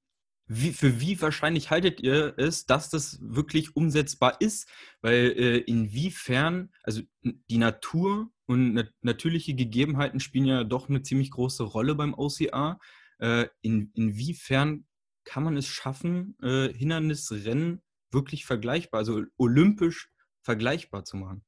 [0.47, 4.69] wie, für wie wahrscheinlich haltet ihr es, dass das wirklich umsetzbar ist?
[5.01, 11.31] Weil äh, inwiefern, also die Natur und nat natürliche Gegebenheiten spielen ja doch eine ziemlich
[11.31, 12.79] große Rolle beim OCR.
[13.21, 14.87] Äh, in, inwiefern
[15.25, 20.11] kann man es schaffen, äh, Hindernisrennen wirklich vergleichbar, also olympisch
[20.43, 21.45] vergleichbar zu machen?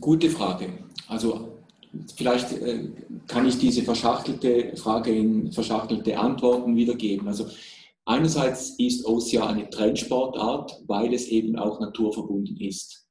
[0.00, 0.84] Gute Frage.
[1.06, 1.62] Also
[2.16, 2.90] vielleicht äh,
[3.28, 7.28] kann ich diese verschachtelte Frage in verschachtelte Antworten wiedergeben.
[7.28, 7.48] Also
[8.04, 13.06] einerseits ist OCR eine Trendsportart, weil es eben auch naturverbunden ist.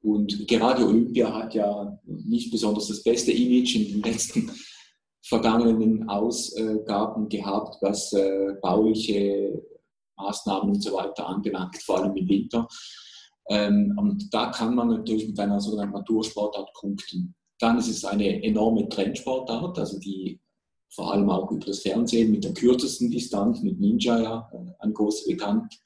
[0.00, 4.50] Und gerade Olympia hat ja nicht besonders das beste Image in den letzten
[5.28, 9.62] vergangenen Ausgaben gehabt, was äh, bauliche
[10.16, 12.66] Maßnahmen und so weiter anbelangt, vor allem im Winter.
[13.50, 17.34] Ähm, und da kann man natürlich mit einer sogenannten Natursportart punkten.
[17.58, 20.40] Dann ist es eine enorme Trendsportart, also die
[20.90, 24.92] vor allem auch über das Fernsehen mit der kürzesten Distanz, mit Ninja ja äh, eine
[24.92, 25.78] große Bekannt,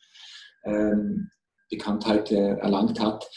[0.65, 1.31] ähm,
[1.69, 3.29] Bekanntheit äh, erlangt hat.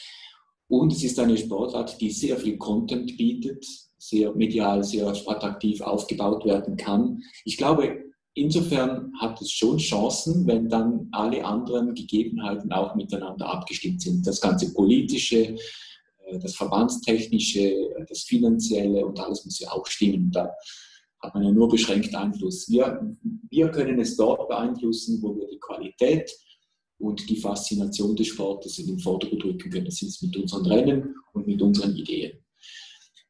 [0.68, 3.66] Und es ist eine Sportart, die sehr viel Content bietet,
[4.10, 7.22] sehr medial, sehr attraktiv aufgebaut werden kann.
[7.44, 14.02] Ich glaube, insofern hat es schon Chancen, wenn dann alle anderen Gegebenheiten auch miteinander abgestimmt
[14.02, 14.26] sind.
[14.28, 15.56] Das ganze politische,
[16.26, 20.32] äh, das verbandstechnische, äh, das finanzielle und alles muss ja auch stimmen.
[20.32, 20.54] Da
[21.22, 22.70] hat man ja nur beschränkt Einfluss.
[22.70, 23.16] Wir,
[23.50, 26.32] wir können es dort beeinflussen, wo wir die Qualität
[27.00, 29.86] und die Faszination des Sportes in den Vordergrund rücken können.
[29.86, 32.45] Das ist mit unseren Rennen und mit unseren Ideen.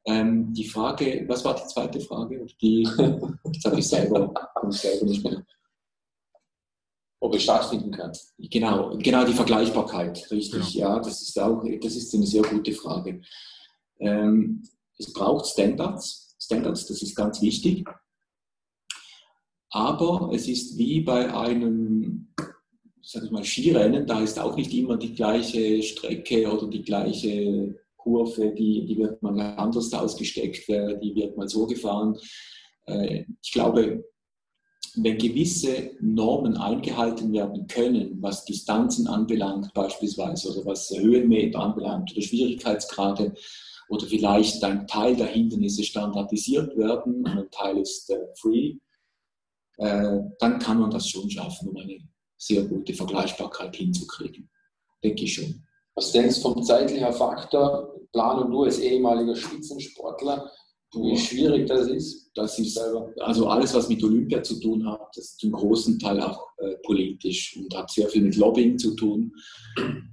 [0.06, 2.46] Ähm, die Frage, was war die zweite Frage?
[2.62, 2.84] Die,
[3.54, 4.34] jetzt habe ich selber,
[4.70, 5.44] ich selber nicht mehr.
[7.20, 8.12] Ob es stattfinden kann.
[8.38, 10.76] Genau, genau die Vergleichbarkeit, richtig.
[10.76, 13.22] Ja, ja das ist auch, das ist eine sehr gute Frage.
[14.00, 14.63] Ähm,
[14.98, 16.36] es braucht Standards.
[16.39, 17.88] Standards, das ist ganz wichtig.
[19.72, 22.28] Aber es ist wie bei einem
[23.06, 27.76] sag ich mal, Skirennen, da ist auch nicht immer die gleiche Strecke oder die gleiche
[28.06, 32.15] Kurve, die, die wird mal anders ausgesteckt, die wird mal so gefahren.
[32.86, 34.06] Äh, ich glaube,
[34.98, 42.22] wenn gewisse Normen eingehalten werden können, was Distanzen anbelangt beispielsweise oder was Höhenmeter anbelangt oder
[42.22, 43.34] Schwierigkeitsgrade
[43.89, 48.76] oder vielleicht ein Teil der Hindernisse standardisiert werden und ein Teil ist äh, free,
[49.78, 51.98] äh, dann kann man das schon schaffen, um eine
[52.38, 54.50] sehr gute Vergleichbarkeit hinzukriegen.
[55.04, 55.64] Denke ich schon.
[55.96, 57.94] Was denkst du vom zeitlichen Faktor?
[58.12, 60.52] Planung, du als ehemaliger Spitzensportler,
[60.94, 62.32] wie schwierig das ist?
[62.36, 66.22] Das ist also alles, was mit Olympia zu tun hat, das ist zum großen Teil
[66.22, 69.34] auch äh, politisch und hat sehr viel mit Lobbying zu tun.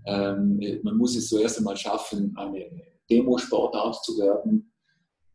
[0.07, 2.69] Ähm, man muss es zuerst einmal schaffen, eine
[3.09, 4.73] Demosportart zu werden.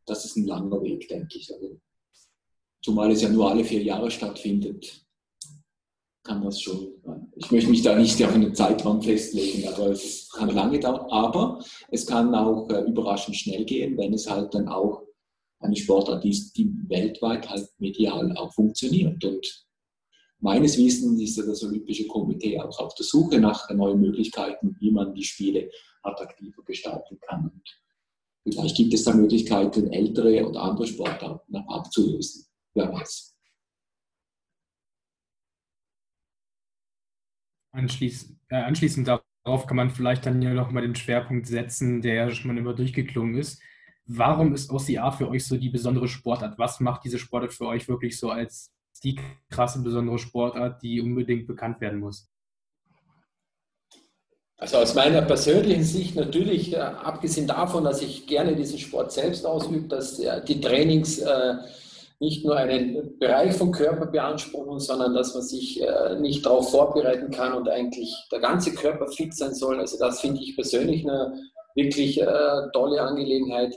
[0.06, 1.54] Das ist ein langer Weg, denke ich.
[1.54, 1.80] Also,
[2.82, 5.07] zumal es ja nur alle vier Jahre stattfindet
[6.28, 6.90] kann das schon.
[7.36, 11.10] Ich möchte mich da nicht auf einen Zeitraum festlegen, aber es kann lange dauern.
[11.10, 15.04] Aber es kann auch äh, überraschend schnell gehen, wenn es halt dann auch
[15.60, 19.24] eine Sportart ist, die weltweit halt medial auch funktioniert.
[19.24, 19.66] Und
[20.40, 24.92] meines Wissens ist ja das Olympische Komitee auch auf der Suche nach neuen Möglichkeiten, wie
[24.92, 25.72] man die Spiele
[26.04, 27.46] attraktiver gestalten kann.
[28.44, 32.46] Und vielleicht gibt es da Möglichkeiten, ältere oder andere Sportarten abzulösen.
[32.74, 33.37] Wer weiß.
[37.78, 42.16] Anschließend, äh, anschließend darauf kann man vielleicht dann ja noch mal den Schwerpunkt setzen, der
[42.16, 43.62] ja schon mal immer durchgeklungen ist.
[44.08, 46.58] Warum ist OCR für euch so die besondere Sportart?
[46.58, 49.20] Was macht diese Sportart für euch wirklich so als die
[49.52, 52.28] krasse besondere Sportart, die unbedingt bekannt werden muss?
[54.58, 59.46] Also aus meiner persönlichen Sicht natürlich, äh, abgesehen davon, dass ich gerne diesen Sport selbst
[59.46, 61.58] ausübe, dass äh, die Trainings äh,
[62.20, 67.30] nicht nur einen Bereich vom Körper beanspruchen, sondern dass man sich äh, nicht darauf vorbereiten
[67.32, 69.80] kann und eigentlich der ganze Körper fit sein soll.
[69.80, 71.40] Also das finde ich persönlich eine
[71.76, 73.76] wirklich äh, tolle Angelegenheit.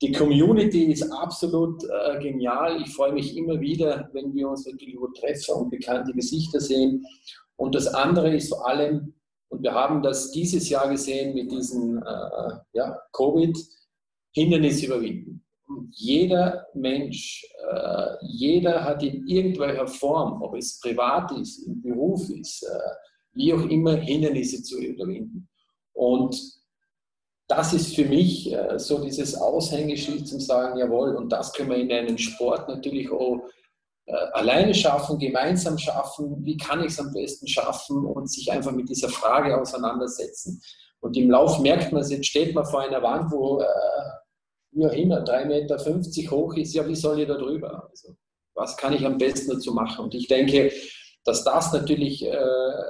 [0.00, 2.80] Die Community ist absolut äh, genial.
[2.80, 7.04] Ich freue mich immer wieder, wenn wir uns natürlich über Treffer und bekannte Gesichter sehen.
[7.56, 9.12] Und das andere ist vor allem,
[9.50, 12.00] und wir haben das dieses Jahr gesehen mit diesem
[12.72, 13.58] ja, Covid,
[14.32, 15.44] Hindernis überwinden
[15.90, 22.62] jeder Mensch, äh, jeder hat in irgendwelcher Form, ob es privat ist, im Beruf ist,
[22.62, 22.90] äh,
[23.32, 25.48] wie auch immer, Hindernisse zu überwinden.
[25.92, 26.36] Und
[27.48, 31.76] das ist für mich äh, so dieses Aushängeschild zum sagen, jawohl, und das können wir
[31.76, 33.40] in einem Sport natürlich auch
[34.32, 38.88] alleine schaffen, gemeinsam schaffen, wie kann ich es am besten schaffen und sich einfach mit
[38.88, 40.60] dieser Frage auseinandersetzen.
[40.98, 43.62] Und im Lauf merkt man, jetzt steht man vor einer Wand, wo
[44.72, 47.88] wie auch immer, 3,50 Meter hoch ist, ja, wie soll ich da drüber?
[47.90, 48.14] Also,
[48.54, 50.04] was kann ich am besten dazu machen?
[50.04, 50.70] Und ich denke,
[51.24, 52.36] dass das natürlich äh,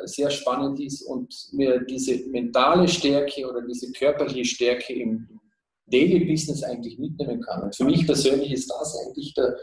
[0.05, 5.41] sehr spannend ist und mir diese mentale Stärke oder diese körperliche Stärke im
[5.87, 7.65] Daily Business eigentlich mitnehmen kann.
[7.65, 9.57] Und für mich persönlich ist das eigentlich der,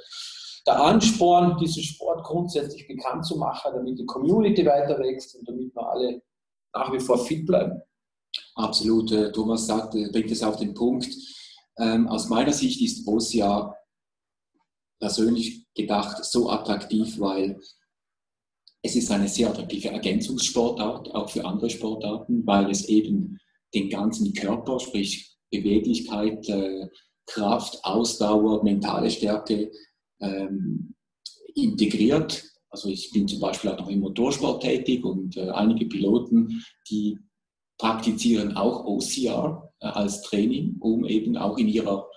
[0.65, 5.73] der Ansporn, diesen Sport grundsätzlich bekannt zu machen, damit die Community weiter wächst und damit
[5.73, 6.21] wir alle
[6.73, 7.81] nach wie vor fit bleiben.
[8.55, 9.11] Absolut.
[9.11, 11.07] Äh, Thomas sagt, bringt es auf den Punkt.
[11.79, 13.75] Ähm, aus meiner Sicht ist OSIA
[14.99, 17.59] persönlich gedacht so attraktiv, weil
[18.81, 23.37] es ist eine sehr attraktive Ergänzungssportart, auch für andere Sportarten, weil es eben
[23.73, 26.87] den ganzen Körper, sprich Beweglichkeit, äh,
[27.25, 29.71] Kraft, Ausdauer, mentale Stärke
[30.21, 30.95] ähm,
[31.53, 32.43] integriert.
[32.69, 37.19] Also ich bin zum Beispiel auch noch im Motorsport tätig und äh, einige Piloten, die
[37.77, 42.07] praktizieren auch OCR äh, als Training, um eben auch in ihrer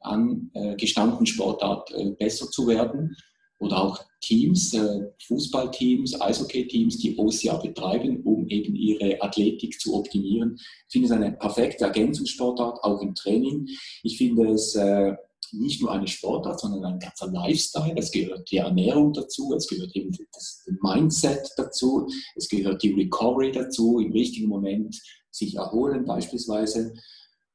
[0.00, 3.16] angestammten Sportart äh, besser zu werden.
[3.58, 10.56] Oder auch Teams, äh, Fußballteams, Eishockey-Teams, die OCR betreiben, um eben ihre Athletik zu optimieren.
[10.58, 13.68] Ich finde es eine perfekte Ergänzungssportart, auch im Training.
[14.02, 14.76] Ich finde es
[15.52, 17.94] nicht nur eine Sportart, sondern ein ganzer Lifestyle.
[17.96, 23.52] Es gehört die Ernährung dazu, es gehört eben das Mindset dazu, es gehört die Recovery
[23.52, 25.00] dazu, im richtigen Moment
[25.30, 26.94] sich erholen beispielsweise.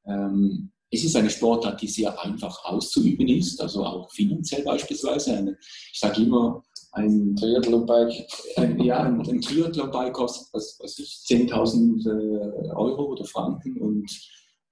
[0.06, 5.36] Ähm, es ist eine Sportart, die sehr einfach auszuüben ist, also auch finanziell beispielsweise.
[5.36, 5.58] Eine,
[5.92, 8.26] ich sage immer, ein Triathlon-Bike,
[8.56, 14.10] ein, ja, ein, ein Triathlon-Bike kostet, was ich, 10.000 äh, Euro oder Franken und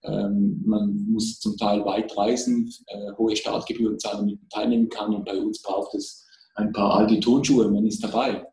[0.06, 5.14] ähm, man muss zum Teil weit reisen, äh, hohe Startgebühren zahlen, damit man teilnehmen kann.
[5.14, 8.46] Und bei uns braucht es ein paar alte Turnschuhe, man ist dabei.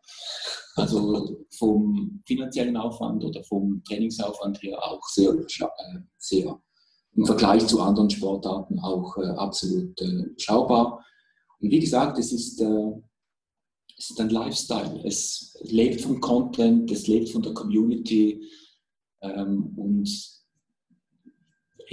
[0.75, 6.59] Also vom finanziellen Aufwand oder vom Trainingsaufwand her auch sehr, äh, sehr
[7.15, 11.05] im Vergleich zu anderen Sportarten auch äh, absolut äh, schaubar.
[11.59, 12.91] Und wie gesagt, es ist, äh,
[13.97, 15.01] es ist ein Lifestyle.
[15.05, 18.43] Es lebt vom Content, es lebt von der Community.
[19.21, 20.09] Ähm, und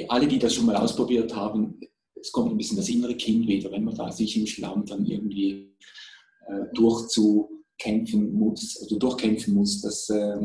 [0.09, 1.81] alle, die das schon mal ausprobiert haben,
[2.21, 5.07] es kommt ein bisschen das innere Kind wieder, wenn man da sich im Schlamm dann
[5.07, 5.75] irgendwie
[6.47, 10.39] äh, durchzukämpfen muss, also durchkämpfen muss, das, äh,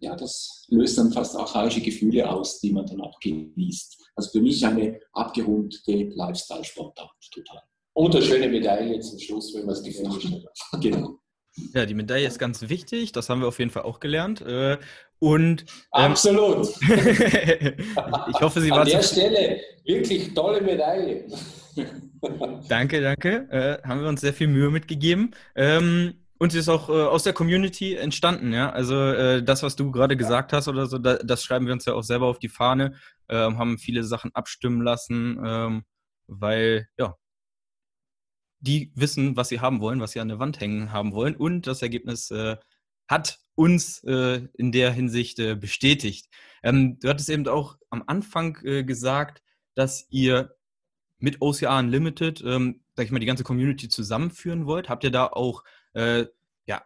[0.00, 4.10] ja, das löst dann fast archaische Gefühle aus, die man dann auch genießt.
[4.14, 7.62] Also für mich eine abgerundete Lifestyle-Sportart, total.
[7.92, 10.80] Und eine schöne Medaille zum Schluss, wenn man es hat.
[10.80, 11.18] Genau.
[11.74, 14.40] Ja, die Medaille ist ganz wichtig, das haben wir auf jeden Fall auch gelernt.
[15.20, 16.68] Und ähm, absolut.
[16.80, 21.24] ich hoffe, Sie waren an der Stelle wirklich tolle Medaille.
[22.68, 23.48] danke, danke.
[23.50, 25.34] Äh, haben wir uns sehr viel Mühe mitgegeben.
[25.56, 28.70] Ähm, und sie ist auch äh, aus der Community entstanden, ja.
[28.70, 31.84] Also äh, das, was du gerade gesagt hast oder so, da, das schreiben wir uns
[31.84, 32.94] ja auch selber auf die Fahne,
[33.28, 35.82] ähm, haben viele Sachen abstimmen lassen, ähm,
[36.28, 37.16] weil ja
[38.60, 41.36] die wissen, was sie haben wollen, was sie an der Wand hängen haben wollen.
[41.36, 42.56] Und das Ergebnis äh,
[43.08, 46.28] hat uns äh, in der Hinsicht äh, bestätigt.
[46.62, 49.42] Ähm, du hattest eben auch am Anfang äh, gesagt,
[49.74, 50.56] dass ihr
[51.18, 54.88] mit OCR Unlimited, ähm, sag ich mal, die ganze Community zusammenführen wollt.
[54.88, 56.26] Habt ihr da auch äh,
[56.66, 56.84] ja,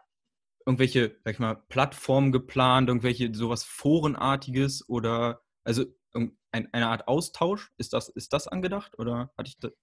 [0.65, 6.37] irgendwelche, sag ich mal, Plattformen geplant, irgendwelche sowas Forenartiges oder also ein,
[6.71, 7.71] eine Art Austausch?
[7.77, 9.73] Ist das, ist das angedacht oder hatte ich das?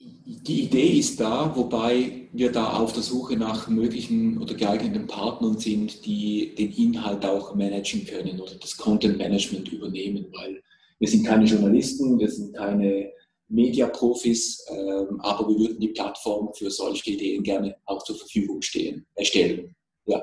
[0.00, 5.58] Die Idee ist da, wobei wir da auf der Suche nach möglichen oder geeigneten Partnern
[5.58, 10.62] sind, die den Inhalt auch managen können oder das Content Management übernehmen, weil
[11.00, 13.12] wir sind keine Journalisten, wir sind keine
[13.48, 19.04] Media-Profis, ähm, aber wir würden die Plattform für solche Ideen gerne auch zur Verfügung stehen,
[19.16, 19.74] erstellen.
[20.06, 20.22] Ja.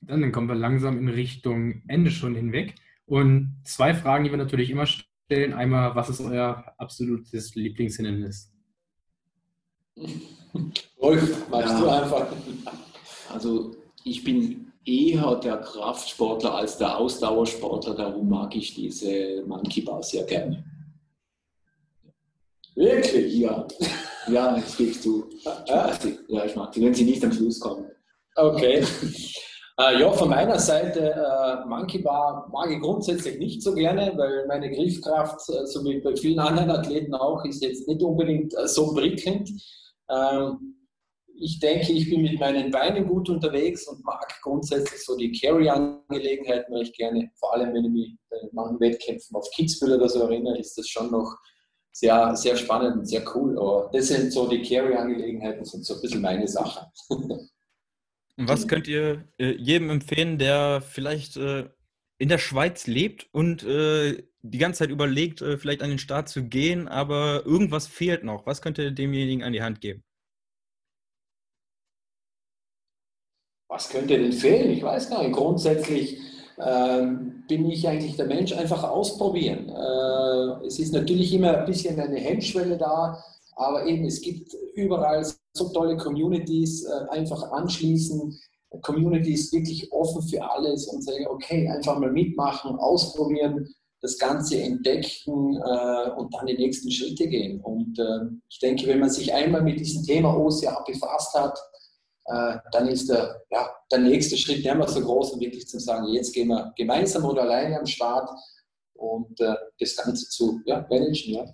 [0.00, 2.74] Dann kommen wir langsam in Richtung Ende schon hinweg.
[3.04, 5.52] Und zwei Fragen, die wir natürlich immer stellen stellen.
[5.52, 8.52] Einmal, was ist euer absolutes Lieblingshindernis?
[11.00, 11.80] Rolf, magst ja.
[11.80, 12.26] du einfach?
[13.32, 20.02] Also ich bin eher der Kraftsportler als der Ausdauersportler, darum mag ich diese Monkey Bar
[20.02, 20.64] sehr gerne.
[22.74, 23.34] Wirklich?
[23.34, 23.66] Ja.
[24.28, 25.30] Ja, das ich zu.
[25.66, 27.90] Ja, ich mag sie, wenn sie nicht am Schluss kommen.
[28.34, 28.84] Okay.
[29.78, 34.46] Äh, ja, von meiner Seite, äh, Monkey Bar mag ich grundsätzlich nicht so gerne, weil
[34.46, 38.66] meine Griffkraft, äh, so wie bei vielen anderen Athleten auch, ist jetzt nicht unbedingt äh,
[38.66, 39.50] so prickelnd.
[40.08, 40.76] Ähm,
[41.38, 46.74] ich denke, ich bin mit meinen Beinen gut unterwegs und mag grundsätzlich so die Carry-Angelegenheiten
[46.74, 47.30] recht gerne.
[47.38, 50.88] Vor allem, wenn ich mich bei manchen Wettkämpfen auf Kitzbühel oder so erinnere, ist das
[50.88, 51.36] schon noch
[51.92, 53.58] sehr, sehr spannend und sehr cool.
[53.58, 56.90] Aber das sind so die Carry-Angelegenheiten, sind so ein bisschen meine Sache.
[58.38, 61.70] Und was könnt ihr äh, jedem empfehlen, der vielleicht äh,
[62.18, 66.28] in der Schweiz lebt und äh, die ganze Zeit überlegt, äh, vielleicht an den Start
[66.28, 68.46] zu gehen, aber irgendwas fehlt noch?
[68.46, 70.02] Was könnt ihr demjenigen an die Hand geben?
[73.68, 74.70] Was könnte denn fehlen?
[74.70, 75.34] Ich weiß gar nicht.
[75.34, 76.18] Grundsätzlich
[76.58, 79.68] ähm, bin ich eigentlich der Mensch, einfach ausprobieren.
[79.68, 83.22] Äh, es ist natürlich immer ein bisschen eine Hemmschwelle da,
[83.56, 85.24] aber eben es gibt überall
[85.56, 88.38] so tolle Communities, äh, einfach anschließen.
[88.82, 93.66] Communities wirklich offen für alles und sagen, okay, einfach mal mitmachen, ausprobieren,
[94.02, 97.60] das Ganze entdecken äh, und dann die nächsten Schritte gehen.
[97.60, 101.58] Und äh, ich denke, wenn man sich einmal mit diesem Thema OCA befasst hat,
[102.26, 105.78] äh, dann ist der, ja, der nächste Schritt nicht mehr so groß, um wirklich zu
[105.78, 108.28] sagen, jetzt gehen wir gemeinsam oder alleine am Start
[108.94, 111.34] und äh, das Ganze zu ja, managen.
[111.34, 111.44] Ja.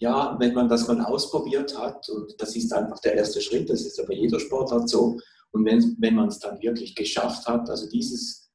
[0.00, 3.82] Ja, wenn man das mal ausprobiert hat, und das ist einfach der erste Schritt, das
[3.82, 5.18] ist aber jeder Sportart so,
[5.50, 8.50] und wenn, wenn man es dann wirklich geschafft hat, also dieses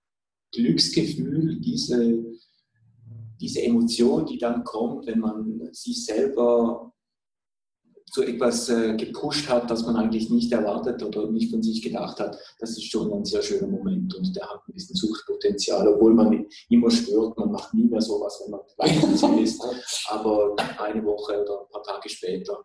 [0.52, 2.24] Glücksgefühl, diese,
[3.42, 6.93] diese Emotion, die dann kommt, wenn man sich selber
[8.14, 12.20] zu etwas äh, gepusht hat, das man eigentlich nicht erwartet oder nicht von sich gedacht
[12.20, 16.14] hat, das ist schon ein sehr schöner Moment und der hat ein bisschen Suchtpotenzial, obwohl
[16.14, 19.64] man immer spürt, man macht nie mehr sowas, wenn man Leistungsziel ist.
[20.10, 22.64] Aber eine Woche oder ein paar Tage später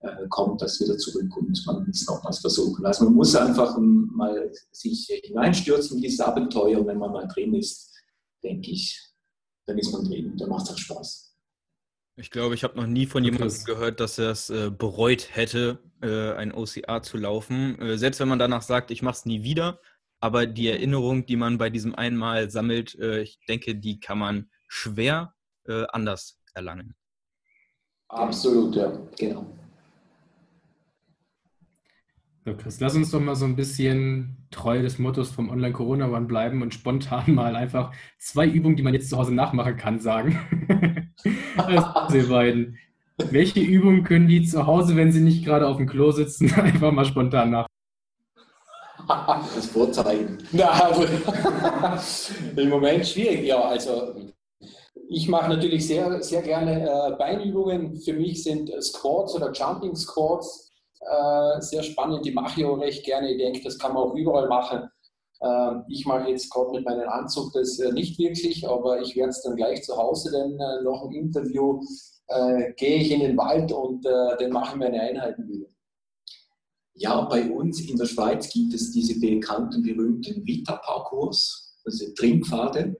[0.00, 2.84] äh, kommt das wieder zurück und man will es nochmals versuchen.
[2.84, 7.54] Also man muss einfach mal sich hineinstürzen in dieses Abenteuer und wenn man mal drin
[7.54, 7.94] ist,
[8.42, 9.00] denke ich,
[9.64, 11.31] dann ist man drin und dann macht es auch Spaß.
[12.16, 15.78] Ich glaube, ich habe noch nie von jemandem gehört, dass er es äh, bereut hätte,
[16.02, 17.78] äh, ein OCA zu laufen.
[17.80, 19.80] Äh, selbst wenn man danach sagt, ich mache es nie wieder.
[20.20, 24.50] Aber die Erinnerung, die man bei diesem einmal sammelt, äh, ich denke, die kann man
[24.68, 25.34] schwer
[25.66, 26.94] äh, anders erlangen.
[28.08, 29.46] Absolut, ja, genau.
[32.44, 36.60] So, Chris, lass uns doch mal so ein bisschen treu des Mottos vom Online-Corona-One bleiben
[36.60, 40.38] und spontan mal einfach zwei Übungen, die man jetzt zu Hause nachmachen kann, sagen.
[41.56, 42.78] also, beiden.
[43.30, 46.92] Welche Übungen können die zu Hause, wenn sie nicht gerade auf dem Klo sitzen, einfach
[46.92, 47.66] mal spontan nach?
[49.54, 50.38] Das Vorzeigen.
[50.52, 50.90] Na,
[52.56, 53.60] Im Moment schwierig, ja.
[53.60, 54.14] Also
[55.08, 57.96] ich mache natürlich sehr, sehr gerne äh, Beinübungen.
[58.00, 62.24] Für mich sind Squats oder Jumping Squats äh, sehr spannend.
[62.24, 63.32] Die mache ich auch recht gerne.
[63.32, 64.88] Ich denke, das kann man auch überall machen.
[65.42, 69.30] Ähm, ich mache jetzt gerade mit meinem Anzug das äh, nicht wirklich, aber ich werde
[69.30, 71.80] es dann gleich zu Hause, denn äh, noch ein Interview
[72.28, 75.66] äh, gehe ich in den Wald und dann mache ich meine Einheiten wieder.
[76.94, 82.96] Ja, bei uns in der Schweiz gibt es diese bekannten, berühmten Vita-Parcours, also Trinkpfade.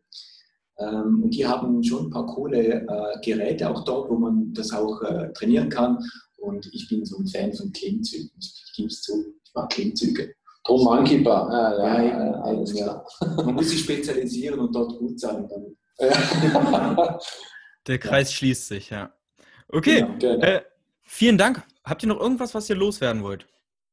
[0.79, 2.87] Ähm, und die haben schon ein paar coole
[3.23, 5.01] Geräte auch dort, wo man das auch
[5.35, 5.99] trainieren kann.
[6.39, 8.31] Und ich bin so ein Fan von Klimmzügen.
[8.41, 10.35] Ich gebe es zu, ich mag Klimmzüge.
[10.65, 11.49] Tom Monkeybar.
[11.51, 13.07] Ah, ja, ja, ja, alles klar.
[13.37, 15.49] Man muss sich spezialisieren und dort gut sein.
[15.49, 15.77] Dann.
[17.87, 19.13] Der Kreis schließt sich, ja.
[19.69, 20.45] Okay, genau, genau.
[20.45, 20.63] Äh,
[21.03, 21.63] vielen Dank.
[21.85, 23.47] Habt ihr noch irgendwas, was ihr loswerden wollt?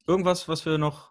[0.05, 1.09] Irgendwas, was wir noch.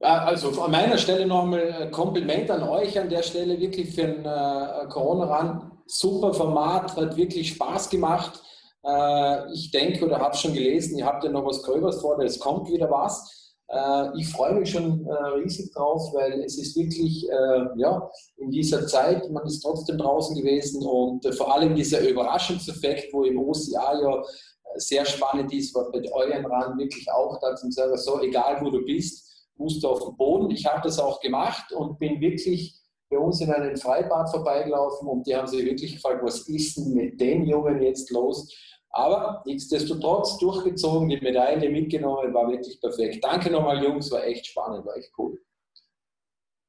[0.00, 4.24] Also von meiner Stelle nochmal äh, Kompliment an euch an der Stelle, wirklich für den
[4.24, 5.72] äh, Corona-Run.
[5.86, 8.40] Super Format, hat wirklich Spaß gemacht.
[8.82, 12.40] Äh, ich denke oder habe schon gelesen, ihr habt ja noch was Gröbers vor, es
[12.40, 13.39] kommt wieder was.
[13.70, 18.50] Äh, ich freue mich schon äh, riesig drauf, weil es ist wirklich, äh, ja, in
[18.50, 24.00] dieser Zeit, man ist trotzdem draußen gewesen und vor allem dieser Überraschungseffekt, wo im OCA
[24.00, 24.22] ja
[24.76, 28.70] sehr spannend ist, war mit euren ran wirklich auch da zum sagen, so egal wo
[28.70, 30.50] du bist, musst du auf den Boden.
[30.50, 32.76] Ich habe das auch gemacht und bin wirklich
[33.08, 36.94] bei uns in einem Freibad vorbeigelaufen und die haben sich wirklich gefragt, was ist denn
[36.94, 38.48] mit den Jungen jetzt los?
[38.90, 43.22] Aber nichtsdestotrotz durchgezogen, die Medaille mitgenommen, war wirklich perfekt.
[43.22, 45.40] Danke nochmal, Jungs, war echt spannend, war echt cool.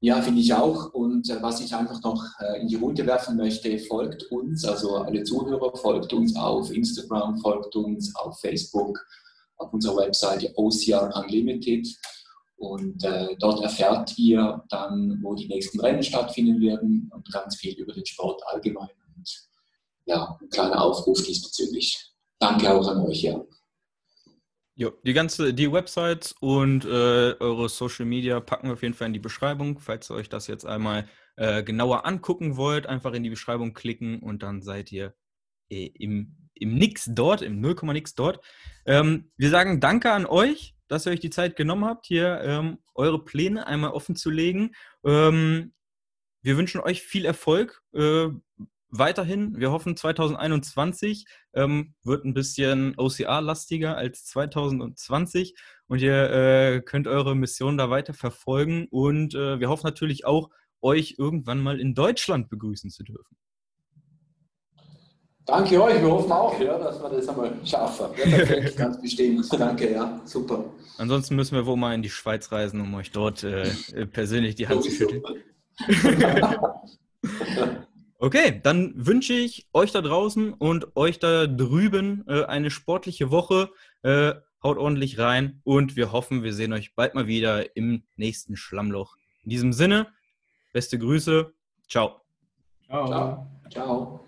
[0.00, 0.92] Ja, finde ich auch.
[0.94, 4.96] Und äh, was ich einfach noch äh, in die Runde werfen möchte, folgt uns, also
[4.96, 8.98] alle Zuhörer, folgt uns auf Instagram, folgt uns auf Facebook,
[9.58, 11.86] auf unserer Webseite OCR Unlimited.
[12.56, 17.74] Und äh, dort erfährt ihr dann, wo die nächsten Rennen stattfinden werden und ganz viel
[17.74, 18.90] über den Sport allgemein.
[19.16, 19.48] Und
[20.06, 22.11] ja, ein kleiner Aufruf diesbezüglich.
[22.42, 23.40] Danke auch an euch, ja.
[24.74, 26.88] Jo, die ganze, die Websites und äh,
[27.38, 29.78] eure Social Media packen wir auf jeden Fall in die Beschreibung.
[29.78, 34.18] Falls ihr euch das jetzt einmal äh, genauer angucken wollt, einfach in die Beschreibung klicken
[34.18, 35.14] und dann seid ihr
[35.70, 38.44] äh, im, im Nix dort, im 0, nix dort.
[38.86, 42.78] Ähm, wir sagen Danke an euch, dass ihr euch die Zeit genommen habt, hier ähm,
[42.96, 44.74] eure Pläne einmal offen zu legen.
[45.04, 45.74] Ähm,
[46.42, 47.84] wir wünschen euch viel Erfolg.
[48.94, 51.24] Weiterhin, wir hoffen 2021
[51.54, 55.54] ähm, wird ein bisschen OCR-lastiger als 2020
[55.86, 60.50] und ihr äh, könnt eure Mission da weiter verfolgen und äh, wir hoffen natürlich auch,
[60.82, 63.34] euch irgendwann mal in Deutschland begrüßen zu dürfen.
[65.46, 68.08] Danke euch, wir hoffen auch, ja, dass wir das einmal schaffen.
[68.18, 69.46] Ja, ganz bestimmt.
[69.58, 70.66] Danke, ja, super.
[70.98, 73.70] Ansonsten müssen wir wohl mal in die Schweiz reisen, um euch dort äh,
[74.12, 75.22] persönlich die Hand zu schütteln.
[78.22, 83.70] okay, dann wünsche ich euch da draußen und euch da drüben äh, eine sportliche Woche.
[84.02, 88.56] Äh, haut ordentlich rein und wir hoffen, wir sehen euch bald mal wieder im nächsten
[88.56, 89.16] Schlammloch.
[89.42, 90.06] In diesem Sinne,
[90.72, 91.52] beste Grüße.
[91.88, 92.20] Ciao.
[92.86, 93.06] Ciao.
[93.06, 93.46] Ciao.
[93.70, 94.20] Ciao.